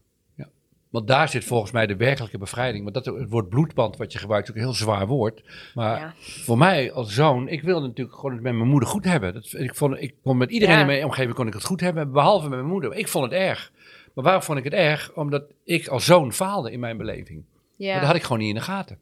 Want 0.89 1.07
daar 1.07 1.29
zit 1.29 1.43
volgens 1.45 1.71
mij 1.71 1.87
de 1.87 1.95
werkelijke 1.95 2.37
bevrijding. 2.37 2.83
Want 2.83 2.95
dat, 3.05 3.15
het 3.15 3.29
woord 3.29 3.49
bloedband 3.49 3.97
wat 3.97 4.11
je 4.13 4.19
gebruikt, 4.19 4.45
is 4.47 4.49
ook 4.53 4.57
een 4.59 4.65
heel 4.65 4.73
zwaar 4.73 5.07
woord. 5.07 5.43
Maar 5.73 5.99
Ja. 5.99 6.13
voor 6.17 6.57
mij 6.57 6.91
als 6.91 7.13
zoon, 7.13 7.47
ik 7.47 7.61
wilde 7.61 7.87
natuurlijk 7.87 8.15
gewoon 8.15 8.31
het 8.33 8.41
met 8.43 8.53
mijn 8.53 8.69
moeder 8.69 8.89
goed 8.89 9.05
hebben. 9.05 9.33
Dat, 9.33 9.53
ik, 9.53 9.75
vond, 9.75 10.01
ik 10.01 10.15
kon 10.23 10.37
met 10.37 10.49
iedereen 10.51 10.73
Ja. 10.75 10.81
in 10.81 10.85
mijn 10.87 11.03
omgeving 11.03 11.33
kon 11.35 11.47
ik 11.47 11.53
het 11.53 11.63
goed 11.63 11.79
hebben, 11.79 12.11
behalve 12.11 12.49
met 12.49 12.57
mijn 12.57 12.71
moeder. 12.71 12.93
Ik 12.93 13.07
vond 13.07 13.23
het 13.23 13.33
erg. 13.33 13.71
Maar 14.13 14.23
waarom 14.23 14.41
vond 14.43 14.57
ik 14.57 14.63
het 14.63 14.73
erg? 14.73 15.13
Omdat 15.15 15.43
ik 15.63 15.87
als 15.87 16.05
zoon 16.05 16.33
faalde 16.33 16.71
in 16.71 16.79
mijn 16.79 16.97
beleving. 16.97 17.43
Ja, 17.75 17.89
Maar 17.91 17.97
dat 17.99 18.07
had 18.07 18.15
ik 18.17 18.23
gewoon 18.23 18.39
niet 18.39 18.49
in 18.49 18.55
de 18.55 18.61
gaten. 18.61 18.99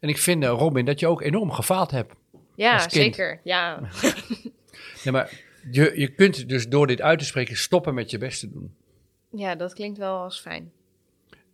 En 0.00 0.08
ik 0.08 0.18
vind, 0.18 0.42
eh, 0.42 0.48
Robin, 0.50 0.84
dat 0.84 1.00
je 1.00 1.06
ook 1.06 1.22
enorm 1.22 1.50
gefaald 1.50 1.90
hebt. 1.90 2.14
ja 2.54 2.88
zeker. 2.88 3.40
Ja. 3.44 3.80
Nee, 5.04 5.12
maar 5.12 5.40
je, 5.70 5.92
je 5.94 6.08
kunt 6.08 6.48
dus 6.48 6.68
door 6.68 6.86
dit 6.86 7.00
uit 7.00 7.18
te 7.18 7.24
spreken 7.24 7.56
stoppen 7.56 7.94
met 7.94 8.10
je 8.10 8.18
best 8.18 8.40
te 8.40 8.50
doen. 8.50 8.74
ja, 9.30 9.54
dat 9.54 9.74
klinkt 9.74 9.98
wel 9.98 10.16
als 10.16 10.40
fijn. 10.40 10.72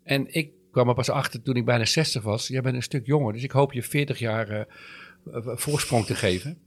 En 0.02 0.34
ik 0.34 0.50
kwam 0.70 0.88
er 0.88 0.94
pas 0.94 1.10
achter 1.10 1.42
toen 1.42 1.56
ik 1.56 1.64
bijna 1.64 1.84
60 1.84 2.22
was. 2.22 2.48
Jij 2.48 2.60
bent 2.60 2.74
een 2.76 2.82
stuk 2.82 3.06
jonger, 3.06 3.32
dus 3.32 3.42
ik 3.42 3.50
hoop 3.50 3.72
je 3.72 3.82
40 3.82 4.18
jaar 4.18 4.48
eh, 4.48 4.60
eh, 5.32 5.56
voorsprong 5.56 6.04
te 6.06 6.14
geven. 6.14 6.58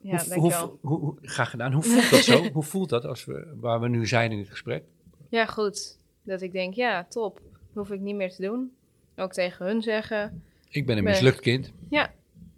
Ja, 0.00 0.24
hoe, 0.24 0.54
hoe, 0.54 0.78
hoe, 0.80 0.98
hoe- 0.98 1.18
graag 1.22 1.50
gedaan. 1.50 1.72
Hoe 1.72 1.82
voelt 1.82 2.10
dat 2.10 2.20
zo? 2.20 2.48
hoe 2.52 2.62
voelt 2.62 2.88
dat 2.88 3.04
als 3.04 3.24
we, 3.24 3.54
waar 3.60 3.80
we 3.80 3.88
nu 3.88 4.06
zijn 4.06 4.32
in 4.32 4.38
het 4.38 4.48
gesprek? 4.50 4.84
Ja, 5.28 5.46
goed. 5.46 5.98
Dat 6.22 6.42
ik 6.42 6.52
denk, 6.52 6.74
ja, 6.74 7.04
top. 7.04 7.40
Hoef 7.72 7.90
ik 7.90 8.00
niet 8.00 8.14
meer 8.14 8.30
te 8.30 8.42
doen. 8.42 8.72
Ook 9.16 9.32
tegen 9.32 9.66
hun 9.66 9.82
zeggen. 9.82 10.42
Ik 10.68 10.86
ben 10.86 10.96
een 10.96 11.04
mislukt 11.04 11.40
kind. 11.40 11.72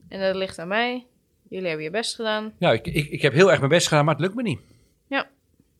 En 0.08 0.20
dat 0.20 0.34
ligt 0.36 0.58
aan 0.58 0.68
mij. 0.68 1.06
Jullie 1.48 1.66
hebben 1.66 1.84
je 1.84 1.90
best 1.90 2.14
gedaan. 2.14 2.52
Ja, 2.58 2.72
ik, 2.72 2.86
ik, 2.86 3.08
ik 3.08 3.22
heb 3.22 3.32
heel 3.32 3.50
erg 3.50 3.58
mijn 3.58 3.70
best 3.70 3.88
gedaan, 3.88 4.04
maar 4.04 4.14
het 4.14 4.22
lukt 4.22 4.34
me 4.34 4.42
niet. 4.42 4.60
Ja. 5.06 5.30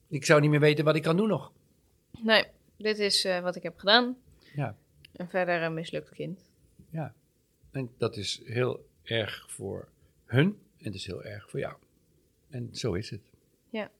Ik 0.09 0.25
zou 0.25 0.41
niet 0.41 0.51
meer 0.51 0.61
weten 0.61 0.85
wat 0.85 0.97
ik 0.97 1.03
kan 1.03 1.17
doen 1.17 1.29
nog. 1.29 1.53
Nee, 2.23 2.45
dit 2.77 2.99
is 2.99 3.25
eh, 3.25 3.41
wat 3.41 3.57
ik 3.57 3.63
heb 3.63 3.79
gedaan. 3.79 4.17
Ja. 4.55 4.77
En 5.13 5.29
verder 5.29 5.63
een 5.63 5.75
mislukt 5.75 6.11
kind. 6.11 6.41
En 7.77 7.91
dat 7.99 8.17
is 8.17 8.41
heel 8.45 8.87
erg 9.03 9.45
voor 9.49 9.89
hun 10.25 10.59
en 10.79 10.85
het 10.85 10.95
is 10.95 11.07
heel 11.07 11.25
erg 11.25 11.51
voor 11.51 11.61
jou. 11.61 11.75
En 12.51 12.69
zo 12.73 12.93
is 12.93 13.11
het. 13.11 13.21
Ja. 13.71 13.91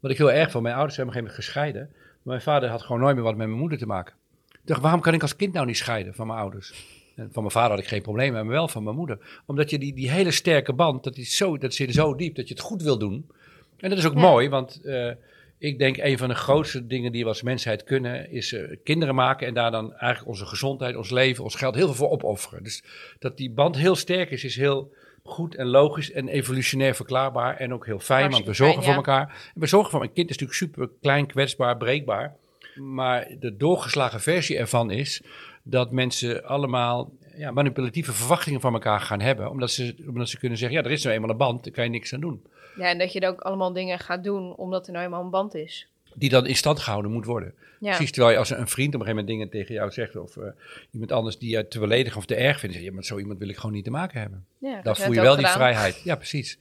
Wat 0.00 0.10
ik 0.10 0.18
heel 0.18 0.32
erg 0.32 0.50
vond, 0.50 0.62
mijn 0.62 0.74
ouders 0.74 0.94
zijn 0.94 1.08
op 1.08 1.14
een 1.14 1.20
gegeven 1.20 1.44
moment 1.44 1.62
gescheiden. 1.72 1.90
Maar 1.92 2.34
mijn 2.34 2.40
vader 2.40 2.68
had 2.68 2.82
gewoon 2.82 3.00
nooit 3.00 3.14
meer 3.14 3.24
wat 3.24 3.36
met 3.36 3.46
mijn 3.46 3.58
moeder 3.58 3.78
te 3.78 3.86
maken. 3.86 4.14
Ik 4.48 4.60
dacht, 4.64 4.80
waarom 4.80 5.00
kan 5.00 5.14
ik 5.14 5.22
als 5.22 5.36
kind 5.36 5.52
nou 5.52 5.66
niet 5.66 5.76
scheiden 5.76 6.14
van 6.14 6.26
mijn 6.26 6.38
ouders? 6.38 7.00
En 7.16 7.28
van 7.32 7.42
mijn 7.42 7.54
vader 7.54 7.70
had 7.70 7.78
ik 7.78 7.86
geen 7.86 8.02
probleem, 8.02 8.32
maar 8.32 8.46
wel 8.46 8.68
van 8.68 8.82
mijn 8.82 8.96
moeder. 8.96 9.18
Omdat 9.46 9.70
je 9.70 9.78
die, 9.78 9.94
die 9.94 10.10
hele 10.10 10.30
sterke 10.30 10.72
band, 10.72 11.04
dat, 11.04 11.16
is 11.16 11.36
zo, 11.36 11.58
dat 11.58 11.74
zit 11.74 11.94
zo 11.94 12.14
diep 12.14 12.34
dat 12.34 12.48
je 12.48 12.54
het 12.54 12.62
goed 12.62 12.82
wil 12.82 12.98
doen. 12.98 13.30
En 13.76 13.88
dat 13.88 13.98
is 13.98 14.06
ook 14.06 14.14
Ja. 14.14 14.20
mooi, 14.20 14.48
want 14.48 14.80
eh, 14.84 15.10
ik 15.58 15.78
denk 15.78 15.96
een 15.96 16.18
van 16.18 16.28
de 16.28 16.34
grootste 16.34 16.86
dingen 16.86 17.12
die 17.12 17.22
we 17.22 17.28
als 17.28 17.42
mensheid 17.42 17.84
kunnen, 17.84 18.30
is 18.30 18.52
eh, 18.52 18.76
kinderen 18.84 19.14
maken 19.14 19.46
en 19.46 19.54
daar 19.54 19.70
dan 19.70 19.94
eigenlijk 19.94 20.30
onze 20.30 20.46
gezondheid, 20.46 20.96
ons 20.96 21.10
leven, 21.10 21.44
ons 21.44 21.54
geld 21.54 21.74
heel 21.74 21.86
veel 21.86 21.94
voor 21.94 22.10
opofferen. 22.10 22.62
Dus 22.62 22.84
dat 23.18 23.36
die 23.36 23.50
band 23.50 23.76
heel 23.76 23.94
sterk 23.94 24.30
is, 24.30 24.44
is 24.44 24.56
heel 24.56 24.92
goed 25.24 25.54
en 25.54 25.66
logisch 25.66 26.12
en 26.12 26.28
evolutionair 26.28 26.94
verklaarbaar 26.94 27.56
en 27.56 27.72
ook 27.72 27.86
heel 27.86 27.98
fijn, 27.98 28.30
want 28.30 28.46
we 28.46 28.54
zorgen 28.54 28.82
fijn, 28.82 28.86
voor 28.86 28.94
elkaar. 28.94 29.50
En 29.54 29.60
we 29.60 29.66
zorgen 29.66 29.90
voor 29.90 30.02
een 30.02 30.12
kind 30.12 30.30
is 30.30 30.38
natuurlijk 30.38 30.58
super 30.58 30.90
klein, 31.00 31.26
kwetsbaar, 31.26 31.76
breekbaar. 31.76 32.36
Maar 32.74 33.28
de 33.38 33.56
doorgeslagen 33.56 34.20
versie 34.20 34.58
ervan 34.58 34.90
is 34.90 35.22
dat 35.62 35.90
mensen 35.90 36.44
allemaal 36.44 37.10
ja, 37.36 37.50
manipulatieve 37.50 38.12
verwachtingen 38.12 38.60
van 38.60 38.72
elkaar 38.72 39.00
gaan 39.00 39.20
hebben. 39.20 39.50
Omdat 39.50 39.70
ze, 39.70 39.94
omdat 40.08 40.28
ze 40.28 40.38
kunnen 40.38 40.58
zeggen, 40.58 40.78
ja, 40.78 40.84
er 40.84 40.90
is 40.90 41.02
nou 41.02 41.14
eenmaal 41.14 41.30
een 41.30 41.36
band, 41.36 41.64
daar 41.64 41.72
kan 41.72 41.84
je 41.84 41.90
niks 41.90 42.14
aan 42.14 42.20
doen. 42.20 42.42
Ja, 42.76 42.88
en 42.88 42.98
dat 42.98 43.12
je 43.12 43.20
er 43.20 43.28
ook 43.28 43.40
allemaal 43.40 43.72
dingen 43.72 43.98
gaat 43.98 44.24
doen 44.24 44.54
omdat 44.54 44.86
er 44.86 44.92
nou 44.92 45.04
eenmaal 45.04 45.24
een 45.24 45.30
band 45.30 45.54
is. 45.54 45.86
Die 46.14 46.28
dan 46.28 46.46
in 46.46 46.56
stand 46.56 46.80
gehouden 46.80 47.10
moet 47.10 47.24
worden. 47.24 47.54
Ja, 47.80 47.88
Precies, 47.88 48.10
terwijl 48.12 48.32
je 48.32 48.38
als 48.38 48.50
een 48.50 48.68
vriend 48.68 48.94
op 48.94 49.00
een 49.00 49.06
gegeven 49.06 49.24
moment 49.24 49.26
dingen 49.26 49.48
tegen 49.48 49.74
jou 49.74 49.90
zegt... 49.90 50.16
of 50.16 50.36
eh, 50.36 50.44
iemand 50.90 51.12
anders 51.12 51.38
die 51.38 51.50
je 51.50 51.68
te 51.68 51.78
beledigen 51.78 52.18
of 52.18 52.26
te 52.26 52.34
erg 52.34 52.58
vindt... 52.58 52.74
zeg 52.74 52.84
je, 52.84 52.90
ja, 52.90 52.96
met 52.96 53.06
zo 53.06 53.18
iemand 53.18 53.38
wil 53.38 53.48
ik 53.48 53.56
gewoon 53.56 53.72
niet 53.72 53.84
te 53.84 53.90
maken 53.90 54.20
hebben. 54.20 54.44
ja 54.58 54.82
Dan 54.82 54.96
voel 54.96 55.12
je 55.12 55.20
wel 55.20 55.36
die 55.36 55.44
gedaan. 55.44 55.60
vrijheid. 55.60 56.00
Ja, 56.04 56.16
precies. 56.16 56.58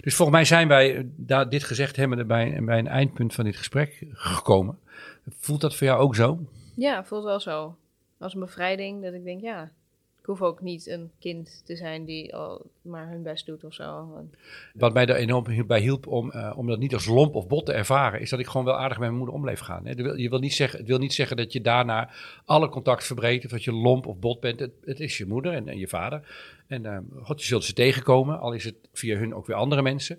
Dus 0.00 0.14
volgens 0.14 0.36
mij 0.36 0.44
zijn 0.44 0.68
wij, 0.68 0.96
eh, 0.96 1.02
daar 1.16 1.48
dit 1.48 1.64
gezegd 1.64 1.96
hebben, 1.96 2.26
bij, 2.26 2.58
bij 2.62 2.78
een 2.78 2.88
eindpunt 2.88 3.34
van 3.34 3.44
dit 3.44 3.56
gesprek 3.56 4.02
gekomen. 4.12 4.78
Voelt 5.38 5.60
dat 5.60 5.76
voor 5.76 5.86
jou 5.86 6.00
ook 6.00 6.14
zo? 6.14 6.38
Ja, 6.76 7.04
voelt 7.04 7.24
wel 7.24 7.40
zo. 7.40 7.76
Als 8.18 8.34
een 8.34 8.40
bevrijding 8.40 9.02
dat 9.02 9.14
ik 9.14 9.24
denk, 9.24 9.40
ja, 9.40 9.70
ik 10.20 10.26
hoef 10.32 10.42
ook 10.42 10.60
niet 10.60 10.86
een 10.86 11.10
kind 11.18 11.62
te 11.64 11.76
zijn 11.76 12.04
die 12.04 12.34
al 12.34 12.70
maar 12.82 13.08
hun 13.08 13.22
best 13.22 13.46
doet 13.46 13.64
of 13.64 13.74
zo. 13.74 14.08
Wat 14.74 14.92
mij 14.94 15.06
er 15.06 15.16
enorm 15.16 15.66
bij 15.66 15.80
hielp 15.80 16.06
om, 16.06 16.30
eh, 16.30 16.52
om 16.56 16.66
dat 16.66 16.78
niet 16.78 16.94
als 16.94 17.06
lomp 17.06 17.34
of 17.34 17.46
bot 17.46 17.66
te 17.66 17.72
ervaren, 17.72 18.20
is 18.20 18.30
dat 18.30 18.38
ik 18.38 18.46
gewoon 18.46 18.66
wel 18.66 18.78
aardig 18.78 18.98
met 18.98 19.06
mijn 19.06 19.18
moeder 19.18 19.34
om 19.34 19.40
bleef 19.42 19.60
gaan. 19.60 19.86
Hè. 19.86 19.92
Je 20.16 20.28
wil- 20.28 20.38
niet 20.38 20.54
zeggen, 20.54 20.78
het 20.78 20.88
wil 20.88 20.98
niet 20.98 21.14
zeggen 21.14 21.36
dat 21.36 21.52
je 21.52 21.60
daarna 21.60 22.10
alle 22.44 22.68
contact 22.68 23.04
verbreedt 23.04 23.44
of 23.44 23.50
dat 23.50 23.64
je 23.64 23.72
lomp 23.72 24.06
of 24.06 24.18
bot 24.18 24.40
bent. 24.40 24.60
Het, 24.60 24.72
het 24.84 25.00
is 25.00 25.18
je 25.18 25.26
moeder 25.26 25.52
en, 25.52 25.68
en 25.68 25.78
je 25.78 25.88
vader. 25.88 26.28
En 26.66 26.86
eh, 26.86 26.98
God, 27.22 27.40
je 27.40 27.46
zult 27.46 27.64
ze 27.64 27.72
tegenkomen, 27.72 28.40
al 28.40 28.52
is 28.52 28.64
het 28.64 28.76
via 28.92 29.16
hun 29.16 29.34
ook 29.34 29.46
weer 29.46 29.56
andere 29.56 29.82
mensen. 29.82 30.18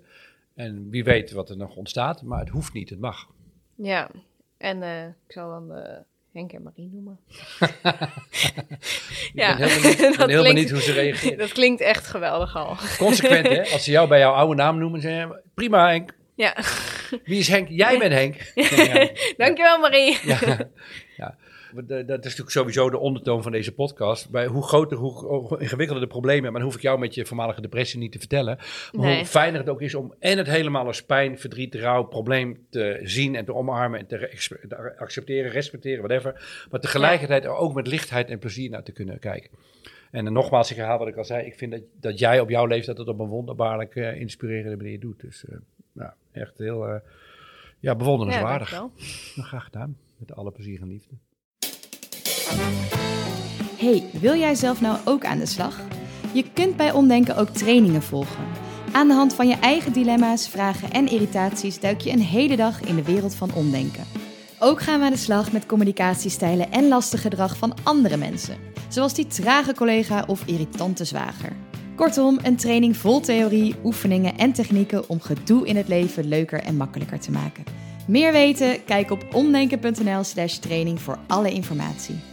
En 0.54 0.90
wie 0.90 1.04
weet 1.04 1.30
wat 1.30 1.50
er 1.50 1.56
nog 1.56 1.76
ontstaat, 1.76 2.22
maar 2.22 2.38
het 2.40 2.48
hoeft 2.48 2.72
niet, 2.72 2.90
het 2.90 3.00
mag. 3.00 3.26
Ja, 3.74 4.10
en 4.56 4.82
eh, 4.82 5.06
ik 5.06 5.32
zal 5.32 5.50
dan 5.50 5.72
eh, 5.76 5.98
Henk 6.38 6.52
en 6.52 6.62
Marie 6.62 6.90
noemen. 6.92 7.18
Ik 9.34 9.34
ben 9.34 9.56
heel 9.56 9.68
benieuwd, 9.68 10.00
ik 10.00 10.16
ben 10.16 10.28
heel 10.28 10.42
benieuwd 10.42 10.70
hoe 10.70 10.80
ze 10.80 10.92
reageren. 10.92 11.38
Dat 11.38 11.52
klinkt 11.52 11.80
echt 11.80 12.06
geweldig 12.06 12.56
al. 12.56 12.76
Consequent, 12.98 13.48
hè? 13.48 13.60
Als 13.60 13.84
ze 13.84 13.90
jou 13.90 14.08
bij 14.08 14.18
jouw 14.18 14.32
oude 14.32 14.54
naam 14.54 14.78
noemen, 14.78 15.00
zeggen 15.00 15.28
ze, 15.28 15.40
prima 15.54 15.88
Henk. 15.88 16.16
Ja, 16.34 16.56
Wie 17.24 17.38
is 17.38 17.48
Henk? 17.48 17.68
Jij 17.68 17.98
bent 17.98 18.12
Henk. 18.12 18.52
Ja. 18.54 19.08
dankjewel 19.36 19.78
Marie. 19.78 20.18
Ja, 20.24 20.38
ja. 21.16 21.36
Dat 21.74 21.98
is 21.98 22.06
natuurlijk 22.06 22.50
sowieso 22.50 22.90
de 22.90 22.98
ondertoon 22.98 23.42
van 23.42 23.52
deze 23.52 23.74
podcast. 23.74 24.30
Bij 24.30 24.46
hoe 24.46 24.62
groter, 24.62 24.96
hoe, 24.98 25.12
hoe 25.26 25.60
ingewikkelder 25.60 26.04
de 26.04 26.10
problemen, 26.10 26.42
maar 26.42 26.52
dan 26.60 26.62
hoef 26.70 26.74
ik 26.76 26.82
jou 26.82 26.98
met 26.98 27.14
je 27.14 27.26
voormalige 27.26 27.60
depressie 27.60 27.98
niet 27.98 28.12
te 28.12 28.18
vertellen. 28.18 28.56
Maar 28.92 29.06
Nee. 29.06 29.16
hoe 29.16 29.26
fijner 29.26 29.60
het 29.60 29.68
ook 29.68 29.80
is 29.82 29.94
om 29.94 30.14
en 30.18 30.38
het 30.38 30.46
helemaal 30.46 30.86
als 30.86 31.04
pijn, 31.04 31.38
verdriet, 31.38 31.74
rouw, 31.74 32.02
probleem 32.02 32.66
te 32.70 33.00
zien 33.02 33.34
en 33.34 33.44
te 33.44 33.54
omarmen 33.54 33.98
en 34.00 34.06
te, 34.06 34.16
re- 34.16 34.66
te 34.68 34.96
accepteren, 34.98 35.50
respecteren, 35.50 35.98
whatever. 36.08 36.66
Maar 36.70 36.80
tegelijkertijd 36.80 37.44
er 37.44 37.50
ook 37.54 37.74
met 37.74 37.86
lichtheid 37.86 38.28
en 38.30 38.38
plezier 38.38 38.70
naar 38.70 38.82
te 38.82 38.92
kunnen 38.92 39.18
kijken. 39.18 39.50
En 40.10 40.24
dan 40.24 40.32
nogmaals, 40.32 40.70
ik 40.70 40.76
herhaal 40.76 40.98
wat 40.98 41.08
ik 41.08 41.16
al 41.16 41.24
zei. 41.24 41.46
Ik 41.46 41.54
vind 41.54 41.72
dat, 41.72 41.80
dat 42.00 42.18
jij 42.18 42.40
op 42.40 42.48
jouw 42.48 42.66
leeftijd 42.66 42.98
het 42.98 43.08
op 43.08 43.18
een 43.18 43.26
wonderbaarlijk 43.28 43.94
eh, 43.96 44.20
inspirerende 44.20 44.76
manier 44.76 45.00
doet. 45.00 45.20
Dus 45.20 45.44
eh, 45.44 45.56
nou, 45.92 46.10
echt 46.32 46.58
heel 46.58 46.84
eh, 46.86 46.90
ja, 46.90 47.00
Ja, 47.80 47.94
bewonderenswaardig. 47.96 48.70
dankjewel. 48.70 49.06
Nou, 49.36 49.48
graag 49.48 49.64
gedaan. 49.64 49.96
Met 50.16 50.32
alle 50.32 50.50
plezier 50.50 50.80
en 50.80 50.88
liefde. 50.88 51.14
Hey, 53.78 54.04
wil 54.20 54.34
jij 54.34 54.54
zelf 54.54 54.80
nou 54.80 54.98
ook 55.04 55.24
aan 55.24 55.38
de 55.38 55.46
slag? 55.46 55.80
Je 56.32 56.44
kunt 56.52 56.76
bij 56.76 56.92
Omdenken 56.92 57.36
ook 57.36 57.48
trainingen 57.48 58.02
volgen. 58.02 58.44
Aan 58.92 59.08
de 59.08 59.14
hand 59.14 59.34
van 59.34 59.48
je 59.48 59.54
eigen 59.54 59.92
dilemma's, 59.92 60.48
vragen 60.48 60.90
en 60.90 61.08
irritaties 61.08 61.80
duik 61.80 62.00
je 62.00 62.10
een 62.10 62.20
hele 62.20 62.56
dag 62.56 62.80
in 62.80 62.96
de 62.96 63.02
wereld 63.02 63.34
van 63.34 63.54
omdenken. 63.54 64.04
Ook 64.58 64.82
gaan 64.82 64.98
we 64.98 65.04
aan 65.04 65.12
de 65.12 65.18
slag 65.18 65.52
met 65.52 65.66
communicatiestijlen 65.66 66.72
en 66.72 66.88
lastig 66.88 67.22
gedrag 67.22 67.56
van 67.56 67.74
andere 67.82 68.16
mensen, 68.16 68.56
zoals 68.88 69.14
die 69.14 69.26
trage 69.26 69.74
collega 69.74 70.24
of 70.26 70.42
irritante 70.46 71.04
zwager. 71.04 71.52
Kortom, 71.96 72.38
een 72.42 72.56
training 72.56 72.96
vol 72.96 73.20
theorie, 73.20 73.74
oefeningen 73.84 74.36
en 74.38 74.52
technieken 74.52 75.08
om 75.08 75.20
gedoe 75.20 75.66
in 75.66 75.76
het 75.76 75.88
leven 75.88 76.28
leuker 76.28 76.62
en 76.62 76.76
makkelijker 76.76 77.20
te 77.20 77.30
maken. 77.30 77.64
Meer 78.06 78.32
weten? 78.32 78.84
Kijk 78.84 79.10
op 79.10 79.26
omdenken.nl/slash 79.32 80.56
training 80.56 81.00
voor 81.00 81.18
alle 81.26 81.52
informatie. 81.52 82.27